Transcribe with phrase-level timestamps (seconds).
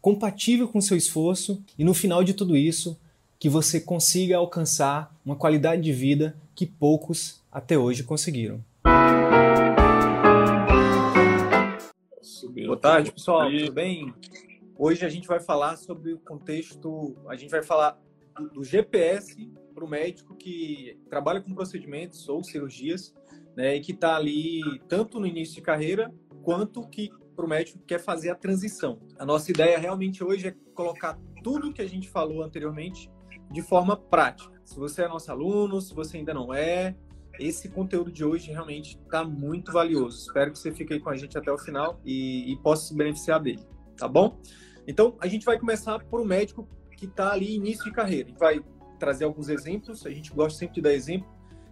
[0.00, 2.98] compatível com seu esforço e no final de tudo isso,
[3.38, 8.64] que você consiga alcançar uma qualidade de vida que poucos até hoje conseguiram.
[12.66, 13.50] Boa tarde, pessoal.
[13.50, 14.12] Tudo bem?
[14.78, 17.98] Hoje a gente vai falar sobre o contexto, a gente vai falar
[18.54, 23.14] do GPS para o médico que trabalha com procedimentos ou cirurgias,
[23.56, 27.78] né, e que está ali tanto no início de carreira quanto que para o médico
[27.78, 29.00] que quer fazer a transição.
[29.18, 33.10] A nossa ideia realmente hoje é colocar tudo que a gente falou anteriormente
[33.50, 34.60] de forma prática.
[34.62, 36.94] Se você é nosso aluno, se você ainda não é,
[37.38, 40.26] esse conteúdo de hoje realmente está muito valioso.
[40.26, 42.94] Espero que você fique aí com a gente até o final e, e possa se
[42.94, 44.38] beneficiar dele, tá bom?
[44.86, 48.26] Então, a gente vai começar por um médico que está ali início de carreira.
[48.26, 48.60] A gente vai
[48.98, 51.26] trazer alguns exemplos, a gente gosta sempre de dar exemplo,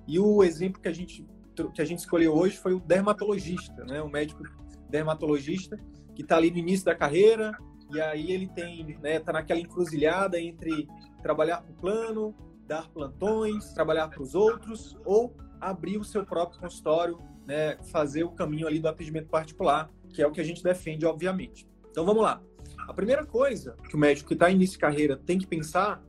[0.07, 1.27] e o exemplo que a gente,
[1.75, 4.01] que a gente escolheu hoje foi o dermatologista, né?
[4.01, 4.43] O médico
[4.89, 5.79] dermatologista
[6.15, 7.53] que está ali no início da carreira
[7.93, 10.87] e aí ele tem, né, tá naquela encruzilhada entre
[11.23, 12.35] trabalhar para o plano,
[12.67, 18.31] dar plantões, trabalhar para os outros ou abrir o seu próprio consultório, né, fazer o
[18.31, 21.67] caminho ali do atendimento particular, que é o que a gente defende, obviamente.
[21.91, 22.43] Então vamos lá.
[22.87, 26.03] A primeira coisa que o médico que está em início de carreira tem que pensar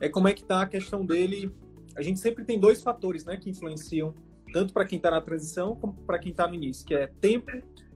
[0.00, 1.54] é como é que está a questão dele.
[1.96, 4.14] A gente sempre tem dois fatores, né, que influenciam
[4.52, 7.50] tanto para quem está na transição como para quem está no início, que é tempo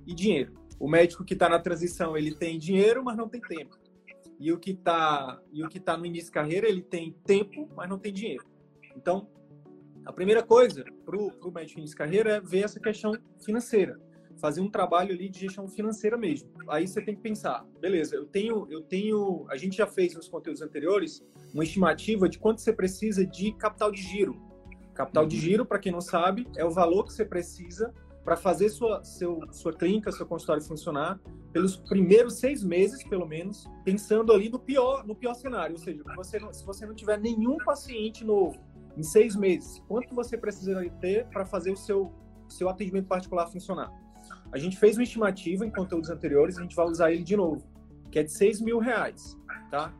[0.06, 0.54] e dinheiro.
[0.78, 3.76] O médico que está na transição, ele tem dinheiro, mas não tem tempo.
[4.38, 7.68] E o que está e o que tá no início de carreira, ele tem tempo,
[7.76, 8.44] mas não tem dinheiro.
[8.96, 9.28] Então,
[10.06, 13.12] a primeira coisa para o médico início de carreira é ver essa questão
[13.44, 14.00] financeira,
[14.40, 16.50] fazer um trabalho ali de gestão financeira mesmo.
[16.68, 18.16] Aí você tem que pensar, beleza?
[18.16, 22.62] Eu tenho, eu tenho, a gente já fez nos conteúdos anteriores uma estimativa de quanto
[22.62, 24.40] você precisa de capital de giro.
[24.94, 27.92] Capital de giro, para quem não sabe, é o valor que você precisa
[28.24, 31.18] para fazer sua, seu, sua clínica, seu consultório funcionar
[31.52, 35.74] pelos primeiros seis meses, pelo menos, pensando ali no pior, no pior cenário.
[35.74, 38.58] Ou seja, você se você não tiver nenhum paciente novo
[38.96, 42.12] em seis meses, quanto você precisaria ter para fazer o seu,
[42.48, 43.90] seu atendimento particular funcionar?
[44.52, 47.64] A gente fez uma estimativa em conteúdos anteriores, a gente vai usar ele de novo,
[48.10, 49.38] que é de seis mil reais,
[49.70, 49.94] tá?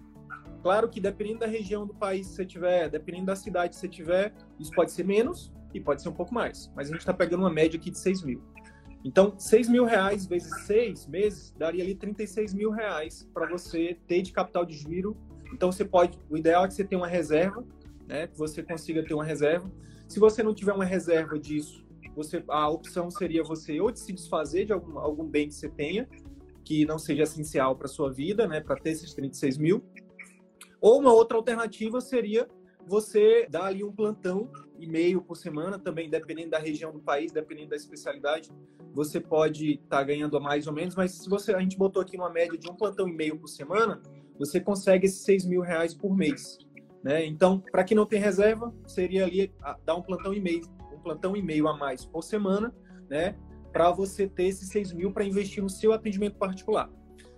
[0.63, 3.89] Claro que dependendo da região do país que você tiver, dependendo da cidade que você
[3.89, 7.15] tiver, isso pode ser menos, e pode ser um pouco mais, mas a gente está
[7.15, 8.43] pegando uma média aqui de 6 mil.
[9.05, 14.23] Então, 6 mil reais vezes 6 meses daria ali 36 mil reais para você ter
[14.23, 15.17] de capital de giro.
[15.53, 17.65] Então, você pode, o ideal é que você tenha uma reserva,
[18.07, 18.27] né?
[18.27, 19.71] Que você consiga ter uma reserva.
[20.07, 21.83] Se você não tiver uma reserva disso,
[22.15, 25.69] você, a opção seria você ou de se desfazer de algum, algum bem que você
[25.69, 26.07] tenha,
[26.65, 28.61] que não seja essencial para sua vida, né?
[28.61, 29.83] Para ter esses 36 mil.
[30.81, 32.47] Ou uma outra alternativa seria
[32.91, 37.31] você dar ali um plantão e meio por semana, também dependendo da região do país,
[37.31, 38.51] dependendo da especialidade,
[38.93, 42.03] você pode estar tá ganhando a mais ou menos, mas se você a gente botou
[42.03, 44.03] aqui uma média de um plantão e meio por semana,
[44.37, 46.59] você consegue esses 6 mil reais por mês.
[47.01, 47.25] Né?
[47.25, 50.63] Então, para quem não tem reserva, seria ali dar um plantão e meio,
[50.93, 52.75] um plantão e meio a mais por semana,
[53.09, 53.37] né?
[53.73, 56.91] Para você ter esses 6 mil para investir no seu atendimento particular.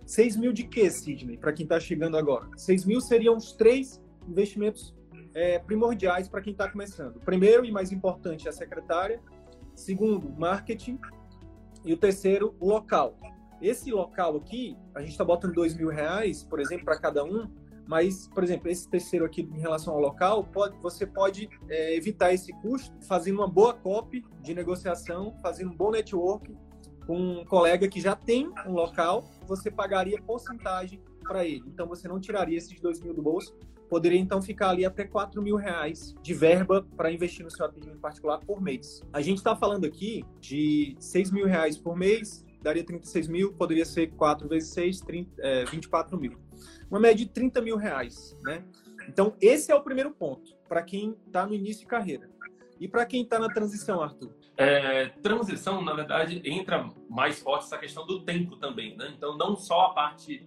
[0.06, 1.36] 6 mil de quê, Sidney?
[1.36, 2.48] Para quem está chegando agora?
[2.56, 4.94] 6 mil seriam os três investimentos
[5.34, 7.20] é, primordiais para quem está começando.
[7.20, 9.20] primeiro e mais importante é a secretária.
[9.75, 10.98] Segundo, marketing.
[11.84, 13.16] E o terceiro, local.
[13.60, 17.48] Esse local aqui, a gente está botando dois mil reais, por exemplo, para cada um.
[17.87, 22.32] Mas, por exemplo, esse terceiro aqui em relação ao local, pode, você pode é, evitar
[22.32, 26.54] esse custo fazendo uma boa copy de negociação, fazendo um bom network
[27.06, 31.64] com um colega que já tem um local, você pagaria porcentagem para ele.
[31.66, 33.56] Então, você não tiraria esses dois mil do bolso,
[33.92, 38.00] poderia então ficar ali até 4 mil reais de verba para investir no seu atendimento
[38.00, 39.02] particular por mês.
[39.12, 43.84] A gente está falando aqui de 6 mil reais por mês, daria 36 mil, poderia
[43.84, 46.38] ser 4 vezes 6, 30, é, 24 mil.
[46.90, 48.64] Uma média de 30 mil reais, né?
[49.06, 52.31] Então, esse é o primeiro ponto, para quem está no início de carreira.
[52.81, 54.32] E para quem está na transição, Arthur?
[54.56, 59.12] É, transição, na verdade, entra mais forte essa questão do tempo também, né?
[59.14, 60.46] Então, não só a parte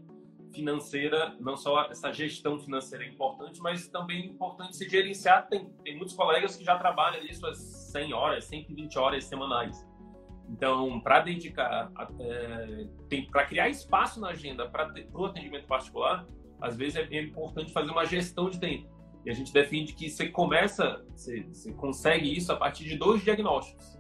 [0.56, 5.48] financeira, não só essa gestão financeira é importante, mas também é importante se gerenciar.
[5.48, 7.58] Tem, tem muitos colegas que já trabalham ali suas
[7.92, 9.86] 100 horas, 120 horas semanais.
[10.50, 12.88] Então, para dedicar, é,
[13.32, 16.26] para criar espaço na agenda para o atendimento particular,
[16.62, 18.88] às vezes é importante fazer uma gestão de tempo.
[19.26, 23.24] E a gente defende que você começa, você, você consegue isso a partir de dois
[23.24, 23.96] diagnósticos.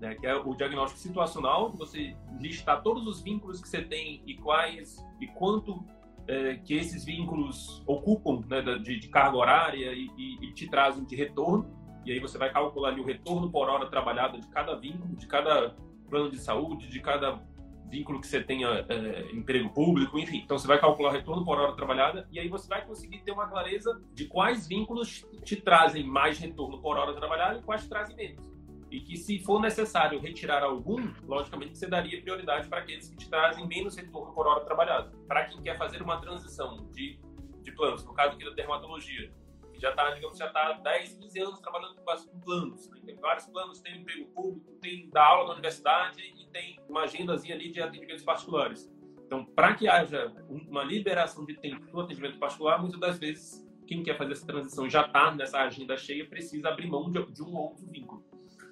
[0.00, 4.34] Né, que é o diagnóstico situacional, você listar todos os vínculos que você tem e
[4.34, 5.84] quais e quanto
[6.26, 11.04] é, que esses vínculos ocupam né, de, de, carga horária e, e, e, te trazem
[11.04, 11.66] de retorno.
[12.04, 15.26] E aí você vai calcular ali o retorno por hora trabalhada de cada vínculo, de
[15.26, 15.74] cada
[16.08, 17.42] plano de saúde, de cada
[17.88, 20.38] vínculo que você tenha é, emprego público, enfim.
[20.38, 23.32] Então você vai calcular o retorno por hora trabalhada e aí você vai conseguir ter
[23.32, 28.16] uma clareza de quais vínculos te trazem mais retorno por hora trabalhada e quais trazem
[28.16, 28.53] menos.
[28.94, 33.28] E que se for necessário retirar algum, logicamente você daria prioridade para aqueles que te
[33.28, 35.10] trazem menos retorno por hora trabalhada.
[35.26, 37.18] Para quem quer fazer uma transição de,
[37.60, 39.32] de planos, no caso aqui da dermatologia,
[39.72, 42.88] que já está, digamos, já está 10, 15 anos trabalhando com, planos.
[42.88, 43.00] Né?
[43.04, 47.56] Tem vários planos, tem emprego público, tem da aula na universidade e tem uma agendazinha
[47.56, 48.88] ali de atendimentos particulares.
[49.26, 54.04] Então, para que haja uma liberação de tempo para atendimento particular, muitas das vezes quem
[54.04, 57.56] quer fazer essa transição já está nessa agenda cheia, precisa abrir mão de, de um
[57.56, 58.24] outro vínculo.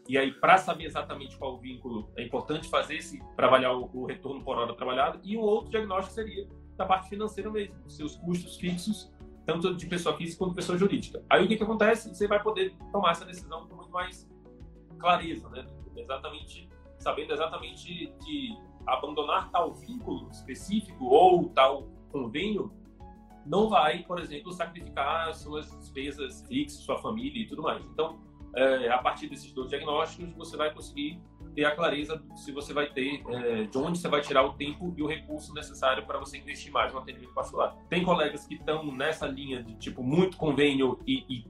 [0.08, 4.43] E aí, para saber exatamente qual vínculo, é importante fazer esse, trabalhar o, o retorno
[4.43, 5.20] por hora trabalhada.
[5.22, 9.12] E o outro diagnóstico seria da parte financeira mesmo, seus custos fixos
[9.44, 11.22] tanto de pessoa física quanto de pessoa jurídica.
[11.28, 12.08] Aí o que, que acontece?
[12.14, 14.28] Você vai poder tomar essa decisão com muito mais
[14.99, 15.66] clareza, né?
[15.96, 16.69] Exatamente,
[16.99, 18.56] sabendo exatamente que
[18.87, 22.72] abandonar tal vínculo específico ou tal convênio
[23.44, 27.84] não vai, por exemplo, sacrificar suas despesas fixas, sua família e tudo mais.
[27.87, 28.20] Então,
[28.54, 31.20] é, a partir desses dois diagnósticos, você vai conseguir
[31.54, 34.94] ter a clareza se você vai ter, é, de onde você vai tirar o tempo
[34.96, 37.76] e o recurso necessário para você investir mais no atendimento particular.
[37.88, 41.44] Tem colegas que estão nessa linha de tipo muito convênio e, e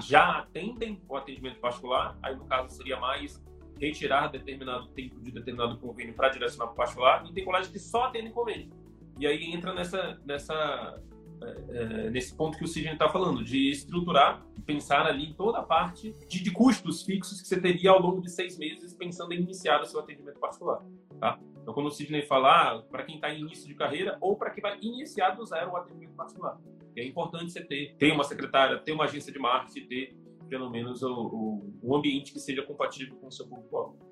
[0.00, 3.42] já atendem o atendimento particular, aí no caso seria mais
[3.78, 7.78] retirar determinado tempo de determinado convênio para direcionar para o particular, e tem colegas que
[7.78, 8.70] só atendem convênio.
[9.20, 11.00] E aí entra nessa, nessa
[11.42, 15.58] é, é, nesse ponto que o Sidney está falando, de estruturar, pensar ali em toda
[15.58, 19.32] a parte de, de, custos fixos que você teria ao longo de seis meses pensando
[19.32, 20.82] em iniciar o seu atendimento particular.
[21.18, 21.38] Tá?
[21.62, 24.50] Então, quando o Sidney falar, ah, para quem está em início de carreira ou para
[24.50, 26.58] quem vai iniciar do zero o atendimento particular.
[26.96, 30.16] É importante você ter, ter uma secretária, ter uma agência de marketing, ter
[30.48, 34.07] pelo menos o, o, um ambiente que seja compatível com o seu público-alvo.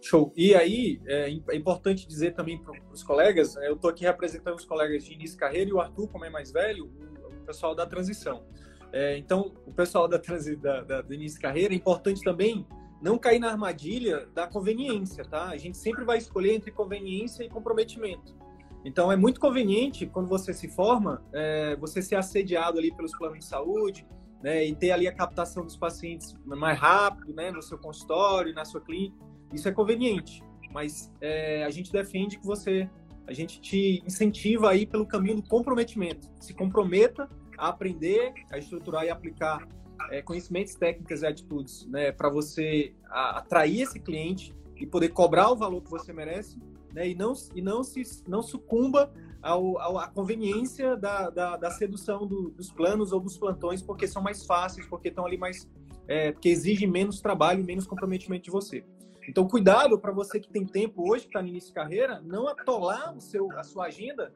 [0.00, 0.32] Show.
[0.36, 4.56] E aí, é, é importante dizer também para os colegas, né, eu estou aqui representando
[4.56, 7.74] os colegas de início de carreira e o Arthur, como é mais velho, o, pessoal
[7.74, 8.44] da transição.
[8.92, 10.18] É, então, o pessoal da,
[10.60, 12.66] da, da, do início de carreira, é importante também
[13.00, 15.46] não cair na armadilha da conveniência, tá?
[15.46, 18.36] A gente sempre vai escolher entre conveniência e comprometimento.
[18.84, 23.38] Então, é muito conveniente, quando você se forma, é, você ser assediado ali pelos planos
[23.38, 24.06] de saúde,
[24.42, 28.64] né, e ter ali a captação dos pacientes mais rápido, né, no seu consultório, na
[28.64, 29.16] sua clínica.
[29.52, 30.42] Isso é conveniente,
[30.72, 32.88] mas é, a gente defende que você,
[33.26, 36.28] a gente te incentiva aí pelo caminho do comprometimento.
[36.40, 39.66] Se comprometa a aprender, a estruturar e aplicar
[40.10, 45.50] é, conhecimentos, técnicas e atitudes, né, para você a, atrair esse cliente e poder cobrar
[45.50, 46.58] o valor que você merece,
[46.92, 49.12] né, e não e não se não sucumba
[49.42, 54.44] à conveniência da, da, da sedução do, dos planos ou dos plantões, porque são mais
[54.44, 55.68] fáceis, porque estão ali mais
[56.06, 58.84] é, porque exigem menos trabalho, menos comprometimento de você.
[59.28, 62.48] Então, cuidado para você que tem tempo hoje, que está no início de carreira, não
[62.48, 64.32] atolar o seu, a sua agenda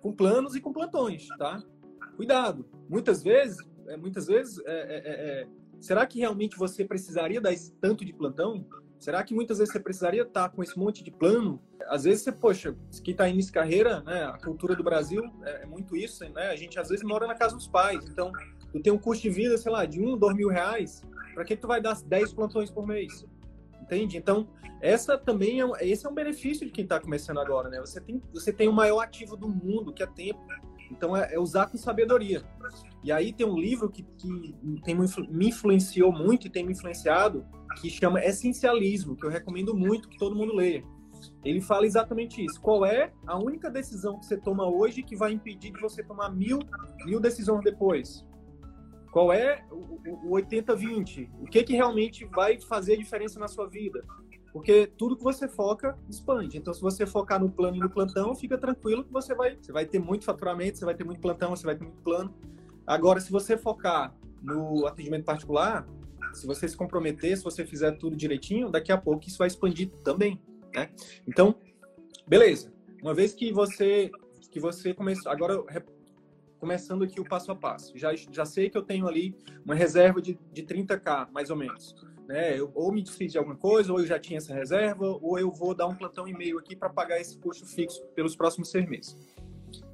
[0.00, 1.60] com planos e com plantões, tá?
[2.14, 2.64] Cuidado.
[2.88, 3.58] Muitas vezes,
[3.88, 5.48] é, muitas vezes, é, é, é, é
[5.80, 8.64] será que realmente você precisaria dar esse tanto de plantão?
[9.00, 11.60] Será que muitas vezes você precisaria estar com esse monte de plano?
[11.88, 14.24] Às vezes você, poxa, que está início de carreira, né?
[14.26, 16.50] A cultura do Brasil é, é, muito isso, né?
[16.50, 18.30] A gente às vezes mora na casa dos pais, então
[18.72, 21.02] tu tem um custo de vida, sei lá, de um, dois mil reais.
[21.34, 23.26] Para que tu vai dar 10 plantões por mês?
[23.86, 24.16] Entende?
[24.16, 24.48] Então,
[24.80, 27.80] essa também é, esse é um benefício de quem está começando agora, né?
[27.80, 30.40] Você tem, você tem o maior ativo do mundo, que é tempo.
[30.90, 32.42] Então, é, é usar com sabedoria.
[33.02, 37.46] E aí tem um livro que, que tem, me influenciou muito e tem me influenciado,
[37.80, 40.84] que chama Essencialismo, que eu recomendo muito que todo mundo leia.
[41.44, 42.60] Ele fala exatamente isso.
[42.60, 46.30] Qual é a única decisão que você toma hoje que vai impedir de você tomar
[46.30, 46.58] mil,
[47.04, 48.24] mil decisões depois?
[49.16, 51.30] Qual é o, 80-20?
[51.40, 54.04] O que, que realmente vai fazer diferença na sua vida?
[54.52, 56.58] Porque tudo que você foca expande.
[56.58, 59.72] Então, se você focar no plano e no plantão, fica tranquilo que você vai, você
[59.72, 62.34] vai ter muito faturamento, você vai ter muito plantão, você vai ter muito plano.
[62.86, 65.88] Agora, se você focar no atendimento particular,
[66.34, 69.88] se você se comprometer, se você fizer tudo direitinho, daqui a pouco isso vai expandir
[70.04, 70.38] também,
[70.74, 70.90] né?
[71.26, 71.54] Então,
[72.28, 72.70] beleza.
[73.00, 74.10] Uma vez que você
[74.50, 75.64] que você começou, agora
[76.58, 77.96] começando aqui o passo a passo.
[77.98, 81.94] Já, já sei que eu tenho ali uma reserva de, de 30k, mais ou menos.
[82.26, 82.58] Né?
[82.58, 85.50] Eu, ou me desfiz de alguma coisa, ou eu já tinha essa reserva, ou eu
[85.50, 88.88] vou dar um plantão e meio aqui para pagar esse custo fixo pelos próximos seis
[88.88, 89.16] meses.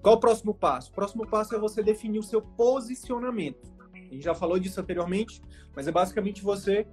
[0.00, 0.90] Qual o próximo passo?
[0.90, 3.72] O próximo passo é você definir o seu posicionamento.
[3.94, 5.40] A gente já falou disso anteriormente,
[5.74, 6.86] mas é basicamente você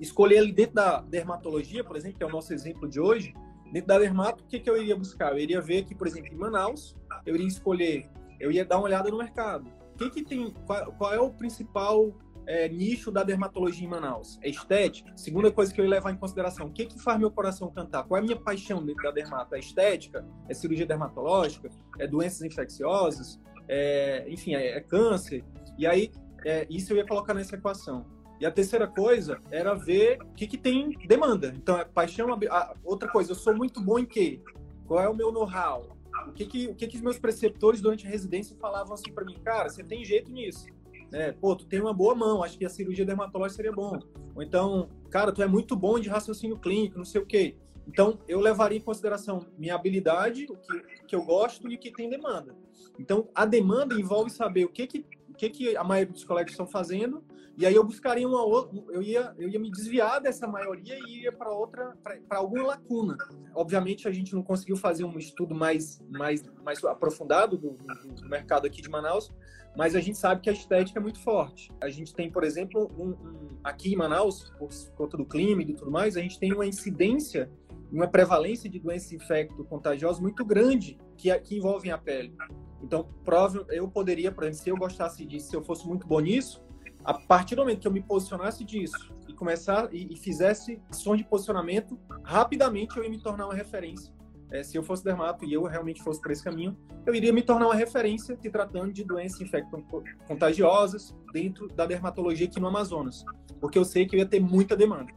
[0.00, 3.32] escolher ali dentro da dermatologia, por exemplo, que é o nosso exemplo de hoje,
[3.72, 5.32] dentro da dermato, o que, que eu iria buscar?
[5.32, 8.84] Eu iria ver aqui, por exemplo, em Manaus, eu iria escolher, eu ia dar uma
[8.84, 9.70] olhada no mercado.
[9.94, 12.12] O que, que tem, qual, qual é o principal
[12.46, 14.38] é, nicho da dermatologia em Manaus?
[14.42, 15.12] É estética?
[15.16, 18.04] Segunda coisa que eu ia levar em consideração, o que, que faz meu coração cantar?
[18.04, 19.54] Qual é a minha paixão dentro da dermato?
[19.54, 20.26] É estética?
[20.48, 21.70] É cirurgia dermatológica?
[21.98, 23.40] É doenças infecciosas?
[23.68, 25.44] É, enfim, é, é, câncer?
[25.78, 26.10] E aí,
[26.44, 28.04] é, isso eu ia colocar nessa equação.
[28.40, 31.52] E a terceira coisa era ver o que, que tem demanda.
[31.56, 32.26] Então, é paixão.
[32.50, 34.42] A, outra coisa, eu sou muito bom em quê?
[34.86, 35.93] Qual é o meu know-how?
[36.28, 39.24] O que que, o que que os meus preceptores durante a residência falavam assim para
[39.24, 39.36] mim?
[39.44, 40.66] Cara, você tem jeito nisso
[41.14, 41.30] né?
[41.30, 44.00] Pô, tu tem uma boa mão, acho que a cirurgia dermatológica seria bom.
[44.34, 47.56] Ou então, cara, tu é muito bom de raciocínio clínico, não sei o quê.
[47.86, 51.92] Então, eu levaria em consideração minha habilidade, o que, que eu gosto e o que
[51.92, 52.56] tem demanda.
[52.98, 56.52] Então, a demanda envolve saber o que, que, o que, que a maioria dos colegas
[56.52, 57.22] estão fazendo,
[57.56, 61.22] e aí eu buscaria uma outra, eu ia, eu ia me desviar dessa maioria e
[61.22, 63.16] ia para outra, para alguma lacuna.
[63.54, 68.28] Obviamente, a gente não conseguiu fazer um estudo mais, mais, mais aprofundado do, do, do
[68.28, 69.32] mercado aqui de Manaus,
[69.76, 71.72] mas a gente sabe que a estética é muito forte.
[71.80, 75.74] A gente tem, por exemplo, um, um, aqui em Manaus, por conta do clima e
[75.74, 77.50] tudo mais, a gente tem uma incidência,
[77.92, 82.34] uma prevalência de doenças infecto-contagiosas muito grande que, que envolvem a pele.
[82.82, 86.20] Então, prova, eu poderia, por exemplo, se eu gostasse disso, se eu fosse muito bom
[86.20, 86.63] nisso,
[87.04, 91.18] a partir do momento que eu me posicionasse disso e começar e, e fizesse ações
[91.18, 94.12] de posicionamento, rapidamente eu ia me tornar uma referência
[94.54, 97.42] é, se eu fosse dermato e eu realmente fosse por esse caminho, eu iria me
[97.42, 103.24] tornar uma referência se tratando de doenças infecto-contagiosas dentro da dermatologia aqui no Amazonas,
[103.60, 105.12] porque eu sei que eu ia ter muita demanda.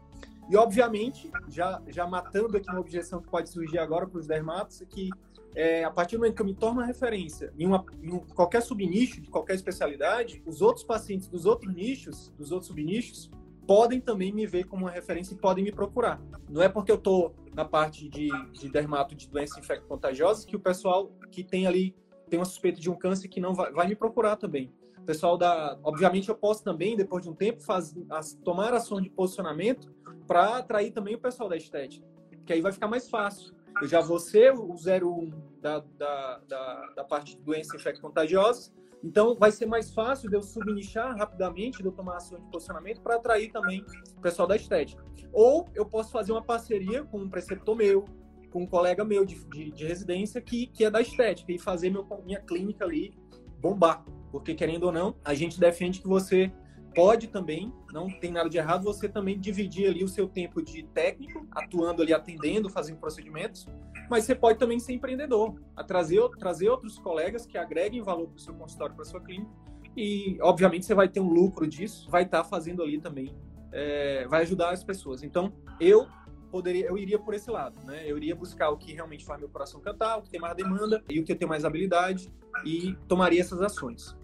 [0.50, 4.82] E, obviamente, já, já matando aqui uma objeção que pode surgir agora para os dermatos,
[4.82, 5.10] é que
[5.56, 8.62] é, a partir do momento que eu me torno uma referência em, uma, em qualquer
[8.62, 13.30] subnicho, de qualquer especialidade, os outros pacientes dos outros nichos, dos outros subnichos,
[13.68, 16.22] podem também me ver como uma referência e podem me procurar.
[16.50, 20.60] Não é porque eu estou na parte de, de dermato de doenças infecto-contagiosas que o
[20.60, 21.94] pessoal que tem ali
[22.30, 24.72] tem uma suspeita de um câncer que não vai, vai me procurar também.
[24.98, 29.04] O pessoal da, obviamente eu posso também depois de um tempo faz, as, tomar ações
[29.04, 29.94] de posicionamento
[30.26, 32.06] para atrair também o pessoal da estética,
[32.46, 33.54] que aí vai ficar mais fácil.
[33.82, 35.32] Eu já vou ser o 01
[35.62, 40.42] da, da, da, da parte de doenças infecto-contagiosas então, vai ser mais fácil de eu
[40.42, 43.86] subnichar rapidamente, de eu tomar ação de posicionamento para atrair também
[44.18, 45.04] o pessoal da estética.
[45.32, 48.06] Ou eu posso fazer uma parceria com um preceptor meu,
[48.52, 51.90] com um colega meu de, de, de residência que, que é da estética e fazer
[51.90, 53.14] meu, minha clínica ali
[53.60, 54.04] bombar.
[54.32, 56.52] Porque, querendo ou não, a gente defende que você
[56.98, 60.82] pode também, não tem nada de errado, você também dividir ali o seu tempo de
[60.82, 63.68] técnico, atuando ali, atendendo, fazendo procedimentos,
[64.10, 68.40] mas você pode também ser empreendedor, trazer, trazer outros colegas que agreguem valor para o
[68.40, 69.52] seu consultório, para a sua clínica,
[69.96, 73.32] e obviamente você vai ter um lucro disso, vai estar tá fazendo ali também,
[73.72, 75.22] é, vai ajudar as pessoas.
[75.22, 76.08] Então, eu
[76.50, 78.10] poderia, eu iria por esse lado, né?
[78.10, 81.04] Eu iria buscar o que realmente faz meu coração cantar, o que tem mais demanda
[81.08, 82.34] e o que eu tenho mais habilidade
[82.66, 84.18] e tomaria essas ações.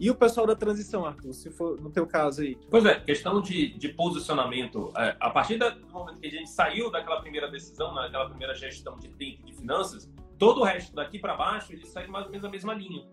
[0.00, 2.56] E o pessoal da transição, Arthur, se for no teu caso aí?
[2.70, 4.92] Pois é, questão de, de posicionamento.
[4.96, 8.54] É, a partir do momento que a gente saiu daquela primeira decisão, naquela né, primeira
[8.54, 12.30] gestão de tempo de finanças, todo o resto daqui para baixo ele segue mais ou
[12.30, 13.04] menos a mesma linha.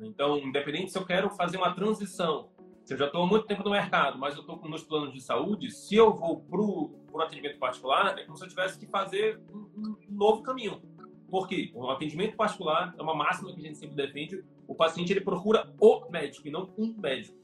[0.00, 2.50] Então, independente se eu quero fazer uma transição,
[2.84, 5.14] se eu já estou há muito tempo no mercado, mas eu estou com meus planos
[5.14, 8.86] de saúde, se eu vou para o atendimento particular, é como se eu tivesse que
[8.86, 10.82] fazer um, um novo caminho.
[11.30, 11.72] Por quê?
[11.74, 15.72] O atendimento particular é uma máxima que a gente sempre defende, o paciente ele procura
[15.80, 17.36] o médico e não um médico.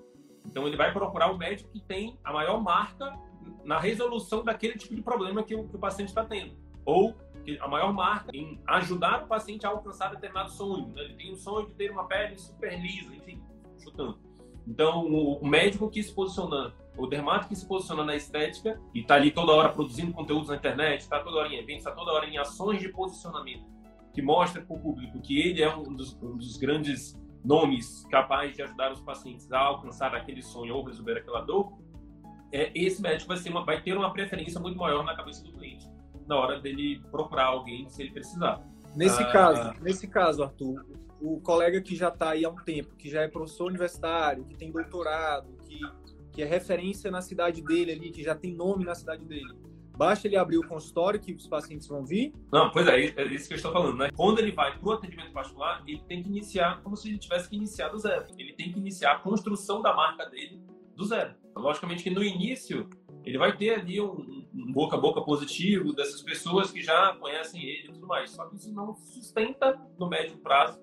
[0.47, 3.19] Então ele vai procurar o médico que tem a maior marca
[3.65, 6.57] na resolução daquele tipo de problema que o, que o paciente está tendo.
[6.85, 7.15] Ou
[7.61, 10.89] a maior marca em ajudar o paciente a alcançar determinado sonho.
[10.89, 11.03] Né?
[11.03, 13.43] Ele tem um sonho de ter uma pele super lisa, enfim,
[13.83, 14.19] chutando.
[14.67, 19.15] Então, o médico que se posiciona, o dermato que se posiciona na estética e está
[19.15, 22.27] ali toda hora produzindo conteúdos na internet, está toda hora em eventos, está toda hora
[22.27, 23.65] em ações de posicionamento
[24.13, 28.57] que mostra para o público que ele é um dos, um dos, grandes nomes capazes
[28.57, 31.73] de ajudar os pacientes a alcançar aquele sonho ou resolver aquela dor,
[32.53, 35.89] é, esse médico vai, uma, vai ter uma preferência muito maior na cabeça do cliente
[36.27, 38.65] na hora dele procurar alguém se ele precisar.
[38.95, 40.87] Nesse ah, caso, nesse caso, Arthur,
[41.21, 44.57] o colega que já está aí há um tempo, que já é professor universitário, que
[44.57, 45.81] tem doutorado, que,
[46.33, 49.53] que é referência na cidade dele ali, que já tem nome na cidade dele,
[50.01, 52.33] Basta ele abrir o consultório que os pacientes vão vir?
[52.51, 54.09] Não, pois é, é isso que eu estou falando, né?
[54.17, 57.51] Quando ele vai para o atendimento particular, ele tem que iniciar como se ele tivesse
[57.51, 58.25] que iniciar do zero.
[58.39, 60.59] Ele tem que iniciar a construção da marca dele
[60.97, 61.35] do zero.
[61.55, 62.89] Logicamente que no início
[63.27, 67.63] ele vai ter ali um, um boca a boca positivo dessas pessoas que já conhecem
[67.63, 68.31] ele e tudo mais.
[68.31, 70.81] Só que isso não sustenta no médio prazo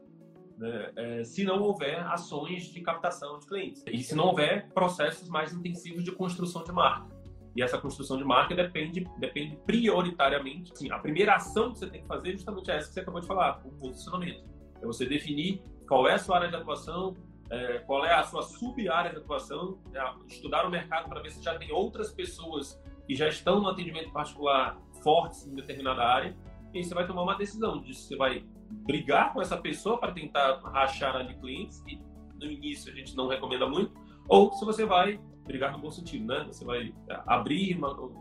[0.60, 5.28] né, é, se não houver ações de captação de clientes e se não houver processos
[5.28, 7.17] mais intensivos de construção de marca.
[7.58, 10.72] E essa construção de marca depende, depende prioritariamente.
[10.72, 13.20] Assim, a primeira ação que você tem que fazer é justamente essa que você acabou
[13.20, 14.46] de falar, o posicionamento.
[14.80, 17.18] É você definir qual é a sua área de atuação,
[17.50, 21.44] é, qual é a sua sub-área de atuação, é, estudar o mercado para ver se
[21.44, 26.38] já tem outras pessoas que já estão no atendimento particular fortes em determinada área,
[26.72, 29.98] e aí você vai tomar uma decisão de se você vai brigar com essa pessoa
[29.98, 32.00] para tentar rachar ali clientes, que
[32.36, 36.26] no início a gente não recomenda muito, ou se você vai brigar no bom sentido,
[36.26, 36.46] né?
[36.48, 38.14] Você vai é, abrir uma, um,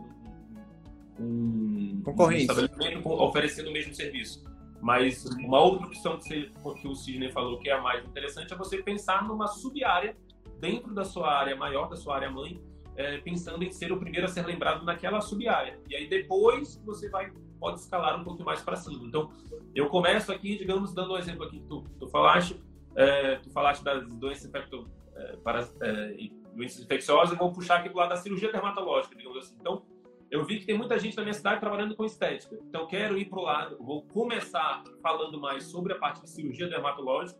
[1.19, 4.43] um, um estabelecimento oferecendo o mesmo serviço.
[4.81, 8.53] Mas uma outra opção que, você, que o Sidney falou que é a mais interessante
[8.53, 10.15] é você pensar numa sub-área
[10.59, 12.61] dentro da sua área maior, da sua área mãe,
[12.95, 15.79] é, pensando em ser o primeiro a ser lembrado naquela sub-área.
[15.89, 19.03] E aí depois você vai pode escalar um pouco mais para cima.
[19.05, 19.31] Então,
[19.75, 22.59] eu começo aqui, digamos, dando um exemplo aqui que tu, tu falaste,
[22.95, 26.15] é, tu falaste das doenças infecto, é, para, é,
[26.57, 29.55] doenças infecciosas, eu vou puxar aqui do lado da cirurgia dermatológica, digamos assim.
[29.61, 29.83] Então,
[30.29, 32.57] eu vi que tem muita gente na minha cidade trabalhando com estética.
[32.67, 36.67] Então, quero ir para o lado, vou começar falando mais sobre a parte de cirurgia
[36.67, 37.39] dermatológica.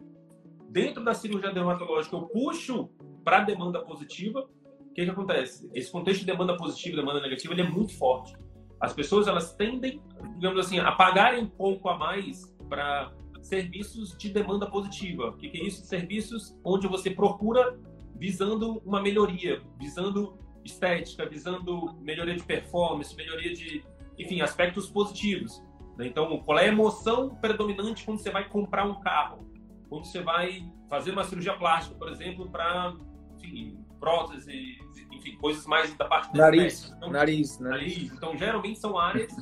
[0.69, 2.89] Dentro da cirurgia dermatológica, eu puxo
[3.23, 4.47] para a demanda positiva.
[4.79, 5.69] O que, que acontece?
[5.73, 8.37] Esse contexto de demanda positiva e demanda negativa ele é muito forte.
[8.79, 10.01] As pessoas elas tendem,
[10.35, 15.29] digamos assim, a pagarem um pouco a mais para serviços de demanda positiva.
[15.29, 15.83] O que, que é isso?
[15.85, 17.77] Serviços onde você procura
[18.17, 23.83] visando uma melhoria, visando estética, visando melhoria de performance, melhoria de,
[24.17, 25.63] enfim, aspectos positivos.
[25.97, 26.07] Né?
[26.07, 29.47] Então, qual é a emoção predominante quando você vai comprar um carro?
[29.89, 32.93] Quando você vai fazer uma cirurgia plástica, por exemplo, para,
[33.37, 34.77] enfim, prótese,
[35.11, 38.11] enfim, coisas mais da parte da nariz, então, nariz, nariz.
[38.11, 39.33] Então, geralmente são áreas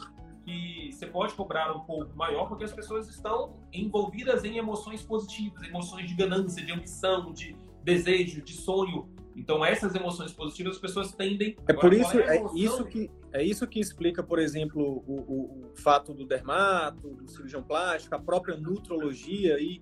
[0.46, 5.64] que você pode cobrar um pouco maior porque as pessoas estão envolvidas em emoções positivas,
[5.64, 9.08] emoções de ganância, de ambição, de desejo, de sonho.
[9.36, 11.56] Então, essas emoções positivas as pessoas tendem.
[11.68, 15.76] É por isso, é, isso que é isso que explica, por exemplo, o, o, o,
[15.76, 19.82] fato do dermato, do cirurgião plástico, a própria nutrologia e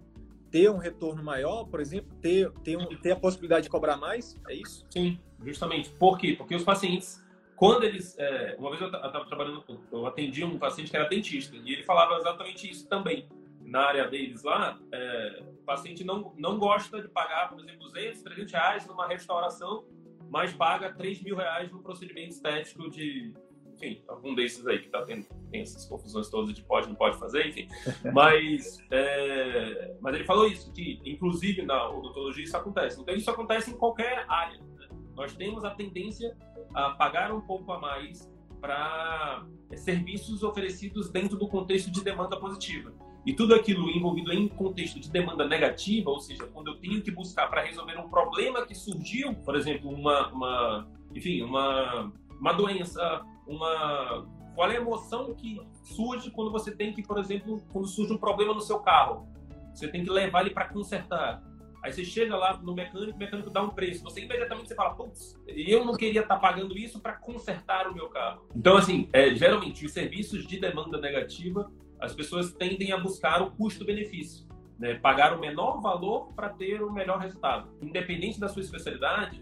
[0.50, 4.40] ter um retorno maior, por exemplo, ter, ter, um, ter a possibilidade de cobrar mais,
[4.50, 4.86] é isso?
[4.90, 5.92] Sim, justamente.
[5.92, 6.34] Por quê?
[6.36, 7.24] Porque os pacientes,
[7.56, 8.18] quando eles.
[8.18, 11.84] É, uma vez eu estava trabalhando, eu atendi um paciente que era dentista, e ele
[11.84, 13.28] falava exatamente isso também
[13.66, 18.22] na área deles lá, é, o paciente não, não gosta de pagar, por exemplo, 200,
[18.22, 19.86] 300 reais numa restauração,
[20.30, 23.34] mas paga 3 mil reais no procedimento estético de,
[23.76, 27.18] enfim, algum desses aí que tá tendo, tem essas confusões todas de pode, não pode
[27.18, 27.68] fazer, enfim.
[28.14, 33.02] Mas, é, mas ele falou isso, que inclusive na odontologia isso acontece.
[33.02, 34.60] Então isso acontece em qualquer área.
[34.60, 34.88] Né?
[35.16, 36.36] Nós temos a tendência
[36.74, 42.40] a pagar um pouco a mais para é, serviços oferecidos dentro do contexto de demanda
[42.40, 42.94] positiva.
[43.26, 47.10] E tudo aquilo envolvido em contexto de demanda negativa, ou seja, quando eu tenho que
[47.10, 53.22] buscar para resolver um problema que surgiu, por exemplo, uma, uma enfim, uma, uma doença,
[53.48, 58.14] uma qual é a emoção que surge quando você tem que, por exemplo, quando surge
[58.14, 59.28] um problema no seu carro,
[59.74, 61.42] você tem que levar ele para consertar.
[61.84, 64.04] Aí você chega lá no mecânico, o mecânico dá um preço.
[64.04, 67.94] Você imediatamente você fala, putz, eu não queria estar tá pagando isso para consertar o
[67.94, 68.48] meu carro.
[68.56, 71.70] Então, assim, é, geralmente, os serviços de demanda negativa
[72.04, 74.46] as pessoas tendem a buscar o custo-benefício,
[74.78, 74.96] né?
[74.96, 77.72] pagar o menor valor para ter o melhor resultado.
[77.82, 79.42] Independente da sua especialidade,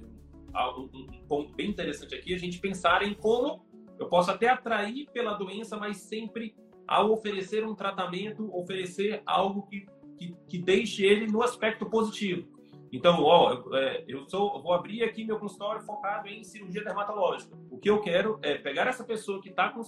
[0.77, 3.65] um, ponto bem interessante aqui é a gente pensar em como
[3.97, 6.55] eu posso até atrair pela doença, mas sempre
[6.87, 12.47] ao oferecer um tratamento, oferecer algo que, que, que deixe ele no aspecto positivo.
[12.91, 17.57] Então, ó, eu, é, sou, vou abrir aqui meu consultório focado em cirurgia dermatológica.
[17.71, 19.81] O que eu quero é pegar essa pessoa que está com,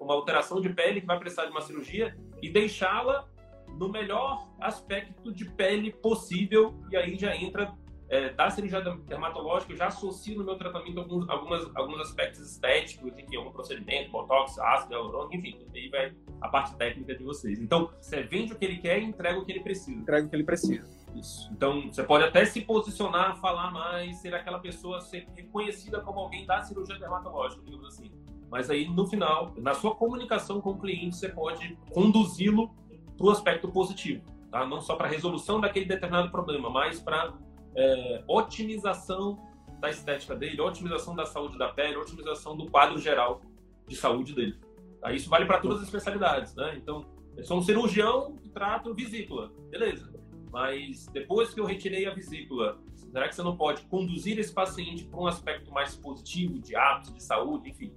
[0.00, 3.26] uma alteração de pele que vai precisar de uma cirurgia e deixá-la
[3.68, 7.74] no melhor aspecto de pele possível e aí já entra
[8.08, 13.12] é, da cirurgia dermatológica, eu já associo no meu tratamento alguns, algumas, alguns aspectos estéticos,
[13.18, 17.58] enfim, algum procedimento, botox, ácido hialurônico, enfim, aí vai a parte técnica de vocês.
[17.58, 19.98] Então, você vende o que ele quer e entrega o que ele precisa.
[19.98, 20.88] Entrega o que ele precisa.
[21.16, 21.50] Isso.
[21.50, 26.46] Então, você pode até se posicionar, falar mais, ser aquela pessoa, ser reconhecida como alguém
[26.46, 28.10] da cirurgia dermatológica, digamos assim.
[28.50, 32.70] Mas aí, no final, na sua comunicação com o cliente, você pode conduzi-lo
[33.16, 34.24] para o aspecto positivo.
[34.50, 34.66] Tá?
[34.66, 37.34] Não só para a resolução daquele determinado problema, mas para
[37.74, 39.38] é, otimização
[39.80, 43.42] da estética dele, otimização da saúde da pele, otimização do quadro geral
[43.86, 44.58] de saúde dele.
[45.00, 45.12] Tá?
[45.12, 46.54] Isso vale para todas as especialidades.
[46.54, 46.74] Né?
[46.76, 47.04] Então,
[47.36, 49.52] eu sou um cirurgião que trato vesícula.
[49.70, 50.10] Beleza.
[50.50, 55.04] Mas depois que eu retirei a vesícula, será que você não pode conduzir esse paciente
[55.04, 57.92] para um aspecto mais positivo de hábitos, de saúde, enfim?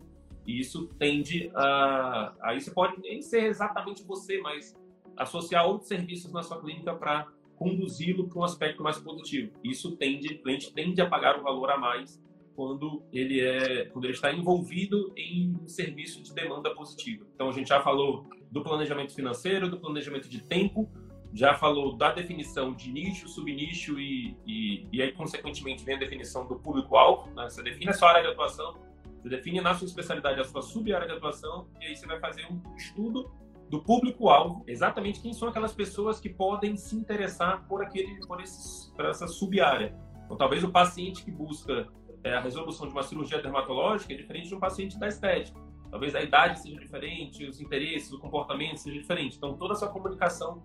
[0.49, 2.33] E isso tende a.
[2.41, 4.75] Aí você pode nem ser exatamente você, mas
[5.15, 9.51] associar outros serviços na sua clínica para conduzi-lo para um aspecto mais positivo.
[9.63, 12.19] Isso tende, o cliente tende a pagar um valor a mais
[12.55, 17.27] quando ele é quando ele está envolvido em um serviço de demanda positiva.
[17.35, 20.89] Então a gente já falou do planejamento financeiro, do planejamento de tempo,
[21.31, 26.47] já falou da definição de nicho, subnicho e, e, e aí consequentemente vem a definição
[26.47, 27.29] do público-alvo.
[27.35, 27.47] Né?
[27.47, 28.88] Você define a sua área de atuação,
[29.21, 32.45] você define na sua especialidade a sua sub-área de atuação e aí você vai fazer
[32.51, 33.31] um estudo
[33.69, 38.91] do público-alvo, exatamente quem são aquelas pessoas que podem se interessar por aquele, por, esses,
[38.95, 39.95] por essa sub-área.
[40.25, 41.87] Então, talvez o paciente que busca
[42.23, 45.59] é, a resolução de uma cirurgia dermatológica é diferente de um paciente da estética.
[45.91, 49.37] Talvez a idade seja diferente, os interesses, o comportamento seja diferente.
[49.37, 50.61] Então, toda a sua comunicação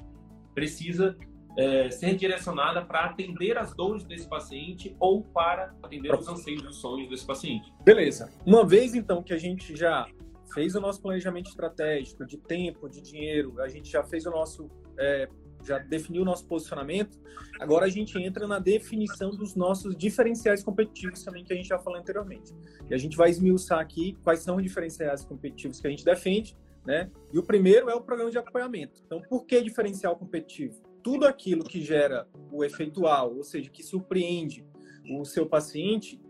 [0.54, 1.16] precisa
[1.56, 6.66] é, ser direcionada para atender as dores desse paciente ou para atender os anseios e
[6.66, 7.72] os sonhos desse paciente.
[7.84, 8.32] Beleza.
[8.44, 10.06] Uma vez, então, que a gente já
[10.52, 14.68] fez o nosso planejamento estratégico de tempo, de dinheiro, a gente já fez o nosso
[14.98, 15.28] é,
[15.64, 17.18] já definiu o nosso posicionamento,
[17.58, 21.78] agora a gente entra na definição dos nossos diferenciais competitivos também, que a gente já
[21.78, 22.52] falou anteriormente.
[22.88, 26.56] E a gente vai esmiuçar aqui quais são os diferenciais competitivos que a gente defende,
[26.84, 27.10] né?
[27.32, 29.00] E o primeiro é o programa de acompanhamento.
[29.06, 30.93] Então, por que diferencial competitivo?
[31.04, 34.66] Tudo aquilo que gera o efeitual, ou seja, que surpreende
[35.08, 36.20] o seu paciente,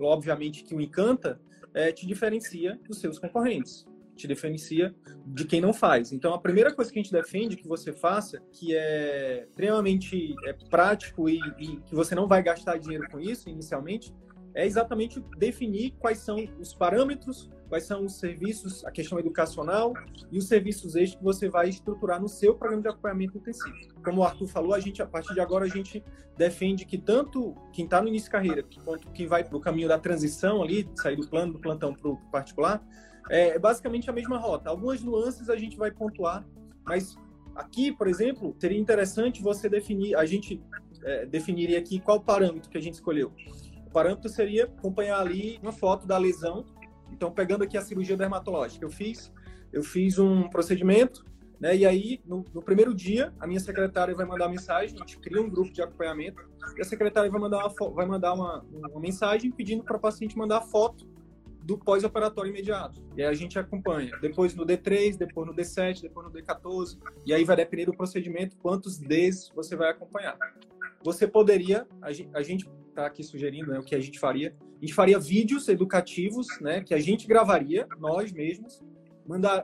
[0.00, 1.40] obviamente que o encanta,
[1.72, 4.94] é, te diferencia dos seus concorrentes te diferencia
[5.26, 6.10] de quem não faz.
[6.10, 10.54] Então, a primeira coisa que a gente defende que você faça, que é extremamente é,
[10.70, 14.12] prático e, e que você não vai gastar dinheiro com isso inicialmente,
[14.56, 19.92] é exatamente definir quais são os parâmetros, quais são os serviços, a questão educacional
[20.32, 23.76] e os serviços extras que você vai estruturar no seu programa de acompanhamento intensivo.
[24.02, 26.02] Como o Arthur falou, a gente a partir de agora a gente
[26.38, 29.88] defende que tanto quem está no início de carreira quanto quem vai para o caminho
[29.88, 32.82] da transição ali, sair do plano do plantão para o particular,
[33.28, 34.70] é, é basicamente a mesma rota.
[34.70, 36.46] Algumas nuances a gente vai pontuar,
[36.82, 37.14] mas
[37.54, 40.62] aqui, por exemplo, seria interessante você definir, a gente
[41.04, 43.34] é, definiria aqui qual parâmetro que a gente escolheu.
[43.96, 46.66] Parâmetro seria acompanhar ali uma foto da lesão.
[47.10, 49.32] Então, pegando aqui a cirurgia dermatológica, eu fiz,
[49.72, 51.24] eu fiz um procedimento,
[51.58, 51.74] né?
[51.74, 55.40] E aí, no, no primeiro dia, a minha secretária vai mandar mensagem, a gente cria
[55.40, 59.50] um grupo de acompanhamento, e a secretária vai mandar uma, vai mandar uma, uma mensagem
[59.50, 61.08] pedindo para o paciente mandar a foto
[61.62, 63.02] do pós-operatório imediato.
[63.16, 64.14] E aí a gente acompanha.
[64.20, 66.98] Depois no D3, depois no D7, depois no D14.
[67.24, 70.36] E aí vai depender do procedimento, quantos Ds você vai acompanhar.
[71.02, 74.54] Você poderia, a gente está aqui sugerindo né, o que a gente faria.
[74.60, 78.82] A gente faria vídeos educativos, né, que a gente gravaria, nós mesmos,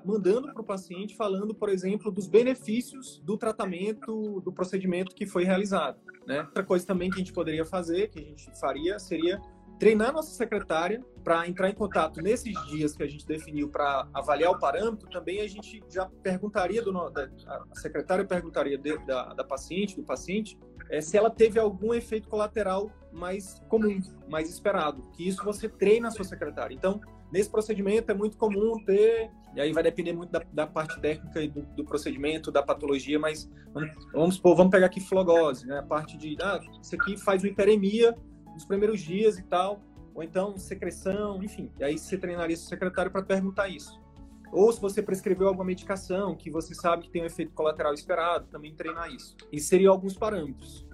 [0.05, 5.45] mandando para o paciente falando, por exemplo, dos benefícios do tratamento, do procedimento que foi
[5.45, 5.99] realizado.
[6.27, 6.41] Né?
[6.41, 9.41] Outra coisa também que a gente poderia fazer, que a gente faria, seria
[9.79, 14.53] treinar nossa secretária para entrar em contato nesses dias que a gente definiu para avaliar
[14.53, 19.45] o parâmetro, também a gente já perguntaria do da, a secretária perguntaria de, da, da
[19.45, 20.57] paciente, do paciente,
[20.89, 26.09] é, se ela teve algum efeito colateral mais comum, mais esperado, que isso você treina
[26.09, 26.75] a sua secretária.
[26.75, 31.01] Então, nesse procedimento é muito comum ter, e aí vai depender muito da, da parte
[31.01, 35.79] técnica e do, do, procedimento, da patologia, mas vamos, vamos, vamos pegar aqui flogose, né?
[35.79, 38.17] A parte de, ah, isso aqui faz uma hiperemia
[38.53, 39.81] nos primeiros dias e tal,
[40.15, 41.71] ou então secreção, enfim.
[41.79, 44.01] E aí você treinaria seu secretário para perguntar isso.
[44.53, 48.47] Ou se você prescreveu alguma medicação que você sabe que tem um efeito colateral esperado,
[48.49, 49.35] também treinar isso.
[49.51, 50.87] E seriam alguns parâmetros.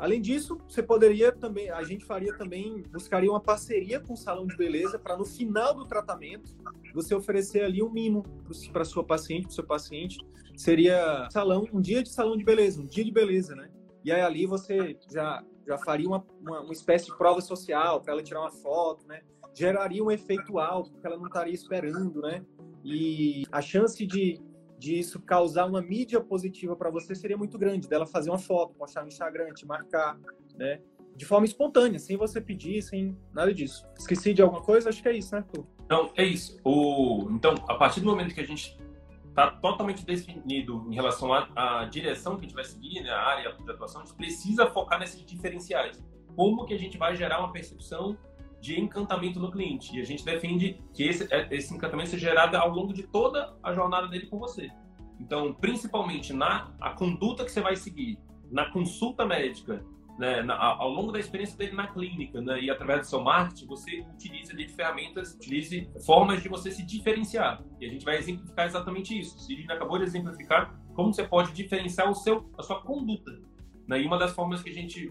[0.00, 4.46] Além disso, você poderia também, a gente faria também, buscaria uma parceria com o salão
[4.46, 6.56] de beleza para no final do tratamento
[6.94, 8.24] você oferecer ali um mimo
[8.72, 10.18] para sua paciente, para seu paciente.
[10.56, 13.70] Seria salão, um dia de salão de beleza, um dia de beleza, né?
[14.02, 18.14] E aí ali você já já faria uma, uma, uma espécie de prova social para
[18.14, 19.20] ela tirar uma foto, né?
[19.54, 22.42] Geraria um efeito alto, porque ela não estaria esperando, né?
[22.82, 24.40] E a chance de,
[24.80, 28.74] de isso causar uma mídia positiva para você seria muito grande, dela fazer uma foto,
[28.74, 30.18] postar no Instagram, te marcar,
[30.56, 30.80] né?
[31.14, 33.86] De forma espontânea, sem você pedir, sem nada disso.
[33.98, 34.88] Esqueci de alguma coisa?
[34.88, 35.66] Acho que é isso, né, Arthur?
[35.86, 36.58] Não, é isso.
[36.64, 37.28] O...
[37.30, 38.78] Então, a partir do momento que a gente
[39.28, 43.20] está totalmente definido em relação à, à, direção que a gente vai seguir, né, a
[43.20, 46.02] área de atuação, a gente precisa focar nesses diferenciais.
[46.34, 48.16] Como que a gente vai gerar uma percepção
[48.60, 49.96] de encantamento no cliente?
[49.96, 53.56] E a gente defende que esse, é, esse encantamento seja gerado ao longo de toda
[53.62, 54.70] a jornada dele com você.
[55.18, 58.18] Então, principalmente na a conduta que você vai seguir,
[58.50, 59.84] na consulta médica,
[60.18, 63.66] né, na, ao longo da experiência dele na clínica, né, e através do seu marketing,
[63.66, 67.62] você utiliza de ferramentas, utilize formas de você se diferenciar.
[67.80, 69.36] E a gente vai exemplificar exatamente isso.
[69.36, 73.30] O Cirino acabou de exemplificar como você pode diferenciar o seu, a sua conduta.
[73.88, 75.10] Né, e uma das formas que a gente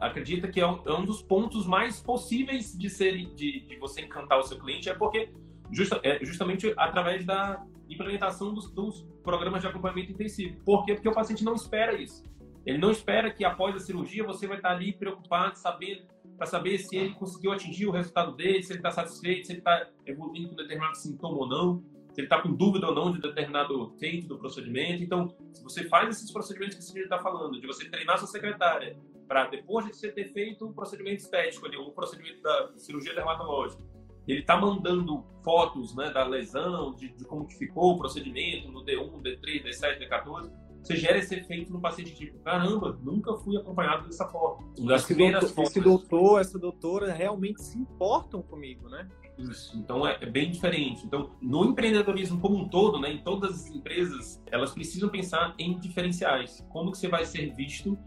[0.00, 4.02] acredita que é um, é um dos pontos mais possíveis de ser de, de, você
[4.02, 5.30] encantar o seu cliente é porque
[5.70, 10.60] justa, é justamente através da implementação dos, dos programas de acompanhamento intensivo.
[10.64, 10.94] Por quê?
[10.94, 12.24] Porque o paciente não espera isso.
[12.64, 16.78] Ele não espera que após a cirurgia você vai estar ali preocupado, saber para saber
[16.78, 20.50] se ele conseguiu atingir o resultado dele, se ele está satisfeito, se ele está evoluindo
[20.50, 24.26] com determinado sintoma ou não, se ele está com dúvida ou não de determinado feito
[24.26, 25.02] do procedimento.
[25.02, 28.98] Então, se você faz esses procedimentos que o está falando, de você treinar sua secretária
[29.26, 33.82] para depois de você ter feito um procedimento estético ali, um procedimento da cirurgia dermatológica,
[34.26, 38.84] ele está mandando fotos né, da lesão, de, de, como que ficou o procedimento no
[38.84, 40.50] D1, D3, D7, D14.
[40.82, 44.68] Você gera esse efeito no paciente tipo, caramba, nunca fui acompanhado dessa forma.
[44.78, 45.70] Das esse primeiras doutor, fotos...
[45.70, 49.08] Esse doutor, essa doutora realmente se importam comigo, né?
[49.38, 51.04] Isso, então é, é, bem diferente.
[51.04, 55.78] Então, no empreendedorismo como um todo, né, em todas as empresas, elas precisam pensar em
[55.78, 56.64] diferenciais.
[56.70, 57.98] Como que você vai ser visto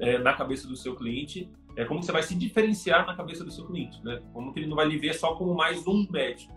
[0.00, 3.50] é, na cabeça do seu cliente é como você vai se diferenciar na cabeça do
[3.50, 4.22] seu cliente, né?
[4.32, 6.54] Como que ele não vai lhe ver só como mais um médico.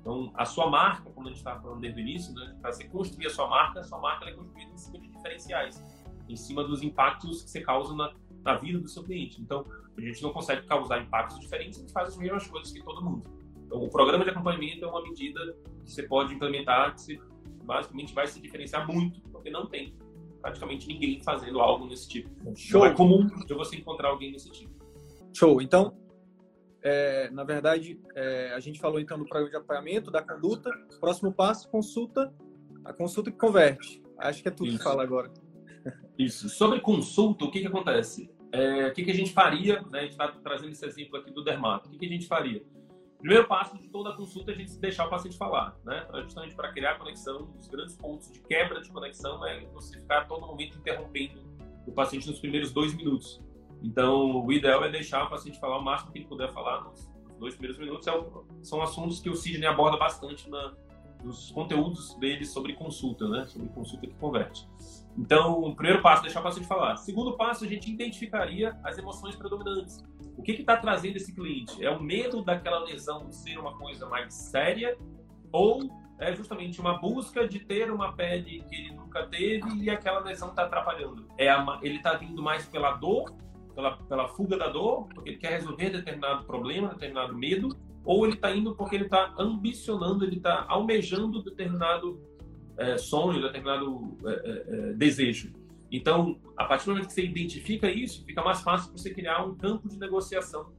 [0.00, 2.56] Então, a sua marca, como a gente estava falando desde o início, né?
[2.60, 5.84] Para você construir a sua marca, a sua marca é construída em cima de diferenciais,
[6.28, 9.40] em cima dos impactos que você causa na, na vida do seu cliente.
[9.40, 9.64] Então,
[9.96, 13.04] a gente não consegue causar impactos diferentes, a gente faz as mesmas coisas que todo
[13.04, 13.22] mundo.
[13.66, 17.20] Então, o programa de acompanhamento é uma medida que você pode implementar que você
[17.64, 19.94] basicamente vai se diferenciar muito, porque não tem
[20.42, 22.28] praticamente ninguém fazendo algo nesse tipo.
[22.56, 22.80] Show.
[22.80, 24.74] Não é comum de você encontrar alguém nesse tipo.
[25.32, 25.62] Show.
[25.62, 25.96] Então,
[26.82, 30.70] é, na verdade, é, a gente falou então do programa de apoiamento, da conduta.
[31.00, 32.34] Próximo passo, consulta.
[32.84, 34.02] A consulta que converte.
[34.18, 34.78] Acho que é tudo Isso.
[34.78, 35.32] que fala agora.
[36.18, 36.48] Isso.
[36.48, 38.28] Sobre consulta, o que, que acontece?
[38.50, 39.80] É, o que, que a gente faria?
[39.90, 40.00] Né?
[40.00, 41.88] A gente está trazendo esse exemplo aqui do dermato.
[41.88, 42.62] O que, que a gente faria?
[43.22, 46.04] Primeiro passo de toda a consulta é a gente deixar o paciente falar, né?
[46.08, 49.96] Então, justamente para criar conexão, um dos grandes pontos de quebra de conexão é você
[49.96, 51.40] ficar todo momento interrompendo
[51.86, 53.40] o paciente nos primeiros dois minutos.
[53.80, 57.08] Então, o ideal é deixar o paciente falar o máximo que ele puder falar nos
[57.38, 58.08] dois primeiros minutos.
[58.08, 58.12] É
[58.60, 60.74] são assuntos que o Sidney aborda bastante na,
[61.22, 63.46] nos conteúdos dele sobre consulta, né?
[63.46, 64.68] Sobre consulta que converte.
[65.16, 66.96] Então, o primeiro passo, deixar o paciente falar.
[66.96, 70.02] Segundo passo, a gente identificaria as emoções predominantes.
[70.36, 71.84] O que está trazendo esse cliente?
[71.84, 74.96] É o medo daquela lesão ser uma coisa mais séria
[75.52, 75.82] ou
[76.18, 80.50] é justamente uma busca de ter uma pele que ele nunca teve e aquela lesão
[80.50, 81.26] está atrapalhando?
[81.36, 83.34] É a, ele está vindo mais pela dor,
[83.74, 88.34] pela, pela fuga da dor, porque ele quer resolver determinado problema, determinado medo, ou ele
[88.34, 92.20] está indo porque ele está ambicionando, ele está almejando determinado
[92.76, 95.52] é, sonho, determinado é, é, é desejo.
[95.90, 99.54] Então, a partir do momento que você identifica isso, fica mais fácil você criar um
[99.54, 100.72] campo de negociação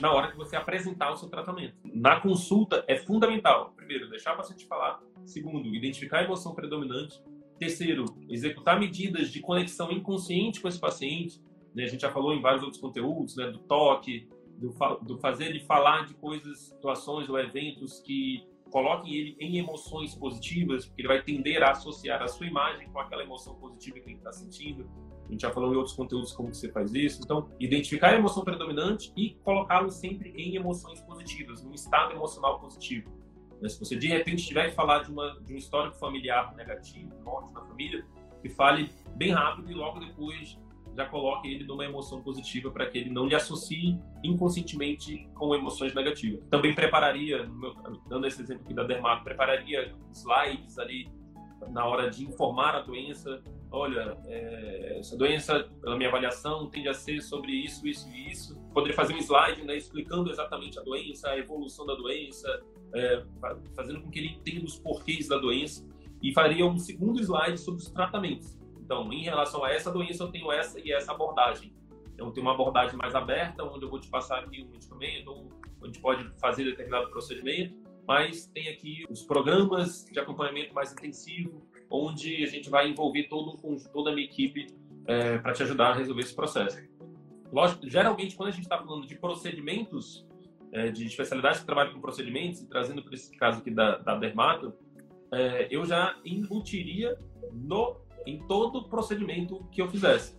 [0.00, 1.76] na hora que você apresentar o seu tratamento.
[1.84, 5.00] Na consulta, é fundamental, primeiro, deixar o paciente falar.
[5.24, 7.22] Segundo, identificar a emoção predominante.
[7.58, 11.40] Terceiro, executar medidas de conexão inconsciente com esse paciente.
[11.74, 11.84] Né?
[11.84, 13.50] A gente já falou em vários outros conteúdos, né?
[13.50, 14.28] do toque,
[14.58, 20.16] do, do fazer ele falar de coisas, situações ou eventos que coloquem ele em emoções
[20.16, 24.08] positivas, porque ele vai tender a associar a sua imagem com aquela emoção positiva que
[24.08, 24.90] ele está sentindo.
[25.28, 27.20] A gente já falou em outros conteúdos como você faz isso.
[27.22, 33.12] Então, identificar a emoção predominante e colocá-lo sempre em emoções positivas, num estado emocional positivo.
[33.62, 37.14] Né, se você de repente tiver que falar de, uma, de um histórico familiar negativo,
[37.22, 38.04] morte na família,
[38.42, 40.58] que fale bem rápido e logo depois
[40.96, 45.94] já coloque ele numa emoção positiva para que ele não lhe associe inconscientemente com emoções
[45.94, 46.40] negativas.
[46.50, 47.48] Também prepararia,
[48.08, 51.10] dando esse exemplo aqui da dermato, prepararia slides ali
[51.70, 53.42] na hora de informar a doença.
[53.70, 58.60] Olha, é, essa doença, pela minha avaliação, tende a ser sobre isso, isso e isso.
[58.72, 62.62] Poderia fazer um slide né, explicando exatamente a doença, a evolução da doença,
[62.94, 63.24] é,
[63.74, 65.84] fazendo com que ele entenda os porquês da doença.
[66.22, 70.30] E faria um segundo slide sobre os tratamentos então, em relação a essa doença, eu
[70.30, 71.74] tenho essa e essa abordagem.
[72.12, 75.48] Então, tem uma abordagem mais aberta, onde eu vou te passar aqui um medicamento,
[75.82, 77.74] onde pode fazer determinado procedimento,
[78.06, 83.56] mas tem aqui os programas de acompanhamento mais intensivo, onde a gente vai envolver todo
[83.92, 84.66] toda a minha equipe
[85.06, 86.78] é, para te ajudar a resolver esse processo.
[87.50, 90.26] Lógico, geralmente, quando a gente está falando de procedimentos,
[90.72, 94.16] é, de especialidades que trabalham com procedimentos, e trazendo para esse caso aqui da, da
[94.16, 94.74] dermato,
[95.32, 97.18] é, eu já embutiria
[97.52, 100.36] no em todo procedimento que eu fizesse.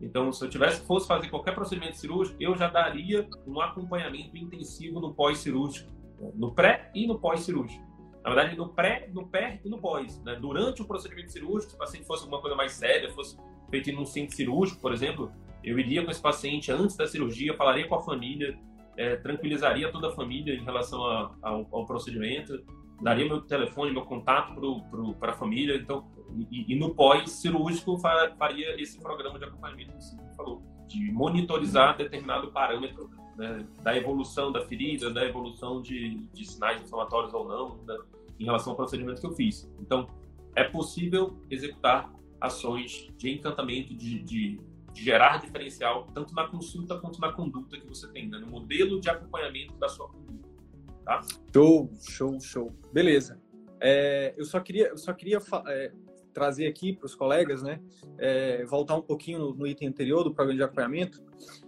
[0.00, 5.00] Então, se eu tivesse fosse fazer qualquer procedimento cirúrgico, eu já daria um acompanhamento intensivo
[5.00, 5.90] no pós-cirúrgico,
[6.34, 7.82] no pré e no pós-cirúrgico.
[8.24, 10.20] Na verdade, no pré, no pé e no pós.
[10.22, 10.36] Né?
[10.36, 13.36] Durante o procedimento cirúrgico, se o paciente fosse alguma coisa mais séria, fosse
[13.70, 17.56] feito em um centro cirúrgico, por exemplo, eu iria com esse paciente antes da cirurgia,
[17.56, 18.58] falaria com a família,
[18.96, 22.62] é, tranquilizaria toda a família em relação a, ao, ao procedimento,
[23.00, 24.54] daria meu telefone, meu contato
[25.18, 25.76] para a família.
[25.76, 26.06] Então,
[26.50, 32.50] e, e no pós-cirúrgico faria esse programa de acompanhamento que você falou, de monitorizar determinado
[32.50, 37.98] parâmetro né, da evolução da ferida, da evolução de, de sinais inflamatórios ou não, né,
[38.38, 39.70] em relação ao procedimento que eu fiz.
[39.80, 40.08] Então,
[40.54, 44.60] é possível executar ações de encantamento, de, de
[44.92, 48.38] de gerar diferencial tanto na consulta quanto na conduta que você tem, né?
[48.38, 50.41] no modelo de acompanhamento da sua conduta.
[51.04, 51.20] Tá?
[51.52, 52.72] Show, show, show.
[52.92, 53.40] Beleza.
[53.80, 55.92] É, eu só queria, eu só queria é,
[56.32, 57.80] trazer aqui para os colegas, né,
[58.18, 61.22] é, voltar um pouquinho no, no, item anterior do programa de acompanhamento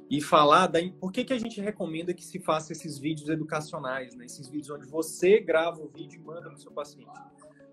[0.09, 4.15] e falar da por que, que a gente recomenda que se faça esses vídeos educacionais,
[4.15, 7.11] né, esses vídeos onde você grava o vídeo e manda para o seu paciente.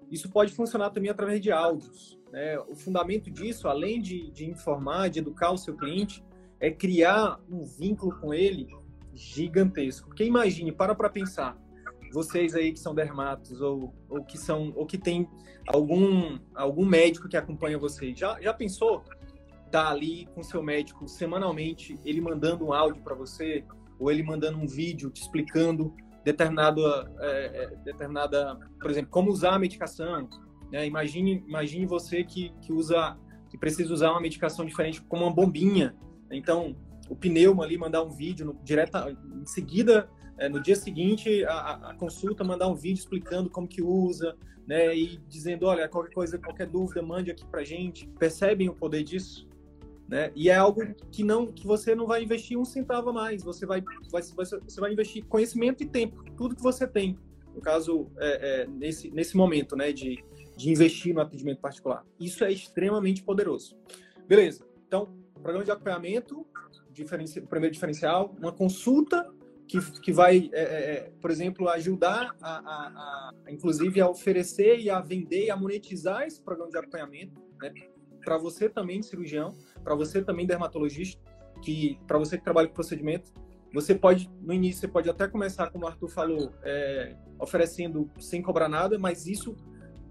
[0.10, 2.20] Isso pode funcionar também através de áudios.
[2.32, 2.60] Né?
[2.68, 6.24] O fundamento disso, além de, de informar, de educar o seu cliente,
[6.60, 8.68] é criar um vínculo com ele
[9.14, 10.08] gigantesco.
[10.08, 11.58] Porque imagine, para para pensar,
[12.12, 15.28] vocês aí que são dermatos ou, ou que são ou que tem
[15.68, 19.04] algum algum médico que acompanha vocês, já já pensou
[19.72, 23.64] tá ali com seu médico semanalmente, ele mandando um áudio para você
[23.98, 25.96] ou ele mandando um vídeo te explicando
[26.26, 26.82] determinada
[27.20, 30.30] é, é, determinada, por exemplo, como usar a medicação,
[30.72, 30.86] né?
[30.86, 33.18] Imagine imagine você que que usa
[33.50, 35.96] que precisa usar uma medicação diferente como uma bombinha.
[36.30, 36.76] Então,
[37.12, 41.90] o pneuma ali mandar um vídeo no, direta em seguida é, no dia seguinte a,
[41.90, 46.40] a, consulta mandar um vídeo explicando como que usa, né, e dizendo, olha, qualquer coisa,
[46.40, 48.08] qualquer dúvida, mande aqui pra gente.
[48.18, 49.46] Percebem o poder disso?
[50.08, 50.32] Né?
[50.34, 53.66] E é algo que não que você não vai investir um centavo a mais, você
[53.66, 57.18] vai, vai você vai investir conhecimento e tempo, tudo que você tem.
[57.54, 60.24] No caso, é, é, nesse, nesse momento, né, de,
[60.56, 62.06] de investir no atendimento particular.
[62.18, 63.78] Isso é extremamente poderoso.
[64.26, 64.66] Beleza.
[64.88, 66.46] Então, programa de acompanhamento,
[67.50, 69.28] primeiro diferencial, uma consulta
[69.68, 74.80] que, que vai, é, é, é, por exemplo, ajudar a, a, a, inclusive, a oferecer
[74.80, 77.74] e a vender e a monetizar esse programa de acompanhamento, né?
[78.24, 81.22] Para você também, cirurgião, para você também, dermatologista,
[81.64, 83.32] que para você que trabalha com procedimento,
[83.74, 88.42] você pode, no início, você pode até começar, como o Arthur falou, é, oferecendo sem
[88.42, 89.56] cobrar nada, mas isso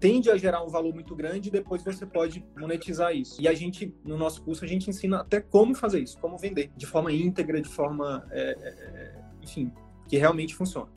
[0.01, 3.39] tende a gerar um valor muito grande e depois você pode monetizar isso.
[3.39, 6.71] E a gente, no nosso curso, a gente ensina até como fazer isso, como vender
[6.75, 9.71] de forma íntegra, de forma é, é, é enfim,
[10.07, 10.89] que realmente funciona.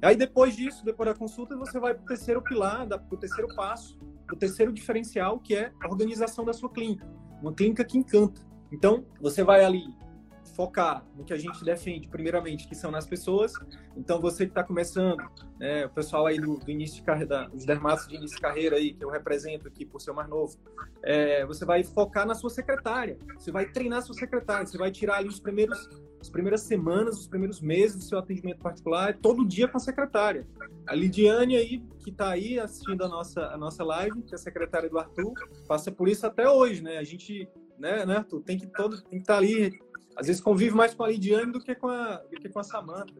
[0.00, 3.54] Aí depois disso, depois da consulta, você vai para o terceiro pilar, para o terceiro
[3.54, 7.06] passo, para o terceiro diferencial, que é a organização da sua clínica.
[7.42, 8.40] Uma clínica que encanta.
[8.72, 9.84] Então, você vai ali
[10.56, 13.52] focar no que a gente defende, primeiramente, que são nas pessoas.
[13.94, 15.22] Então, você que está começando,
[15.60, 18.76] né, o pessoal aí do, do, início de carreira, os dermatos de início de carreira
[18.76, 20.56] aí, que eu represento aqui por ser mais novo,
[21.02, 24.90] é, você vai focar na sua secretária, você vai treinar a sua secretária, você vai
[24.90, 25.88] tirar ali os primeiros
[26.20, 30.46] as primeiras semanas, os primeiros meses do seu atendimento particular, todo dia com a secretária.
[30.86, 34.38] A Lidiane aí, que está aí assistindo a nossa, a nossa live, que é a
[34.38, 35.32] secretária do Arthur,
[35.68, 36.98] passa por isso até hoje, né?
[36.98, 39.78] A gente, né, né Arthur, tem que todo, tem que estar tá ali,
[40.16, 42.64] às vezes convive mais com a Lidiane do que com a, do que com a
[42.64, 43.14] Samantha.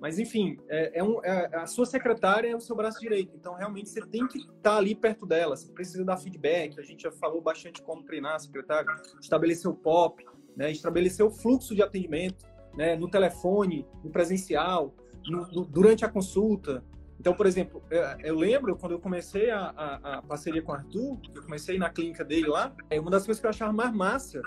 [0.00, 3.34] Mas, enfim, é, é, um, é, a sua secretária é o seu braço direito.
[3.34, 5.56] Então, realmente, você tem que estar ali perto dela.
[5.56, 6.78] Você precisa dar feedback.
[6.78, 10.24] A gente já falou bastante como treinar a secretária, estabelecer o POP,
[10.56, 14.94] né, estabelecer o fluxo de atendimento né, no telefone, no presencial,
[15.26, 16.84] no, no, durante a consulta.
[17.18, 20.74] Então, por exemplo, eu, eu lembro quando eu comecei a, a, a, parceria com o
[20.74, 23.92] Arthur, eu comecei na clínica dele lá, é uma das coisas que eu achava mais
[23.92, 24.42] massa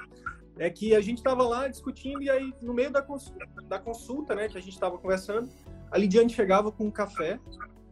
[0.60, 4.36] é que a gente estava lá discutindo e aí no meio da consulta, da consulta
[4.36, 5.50] né, que a gente estava conversando,
[5.92, 7.40] a Lidiane chegava com um café,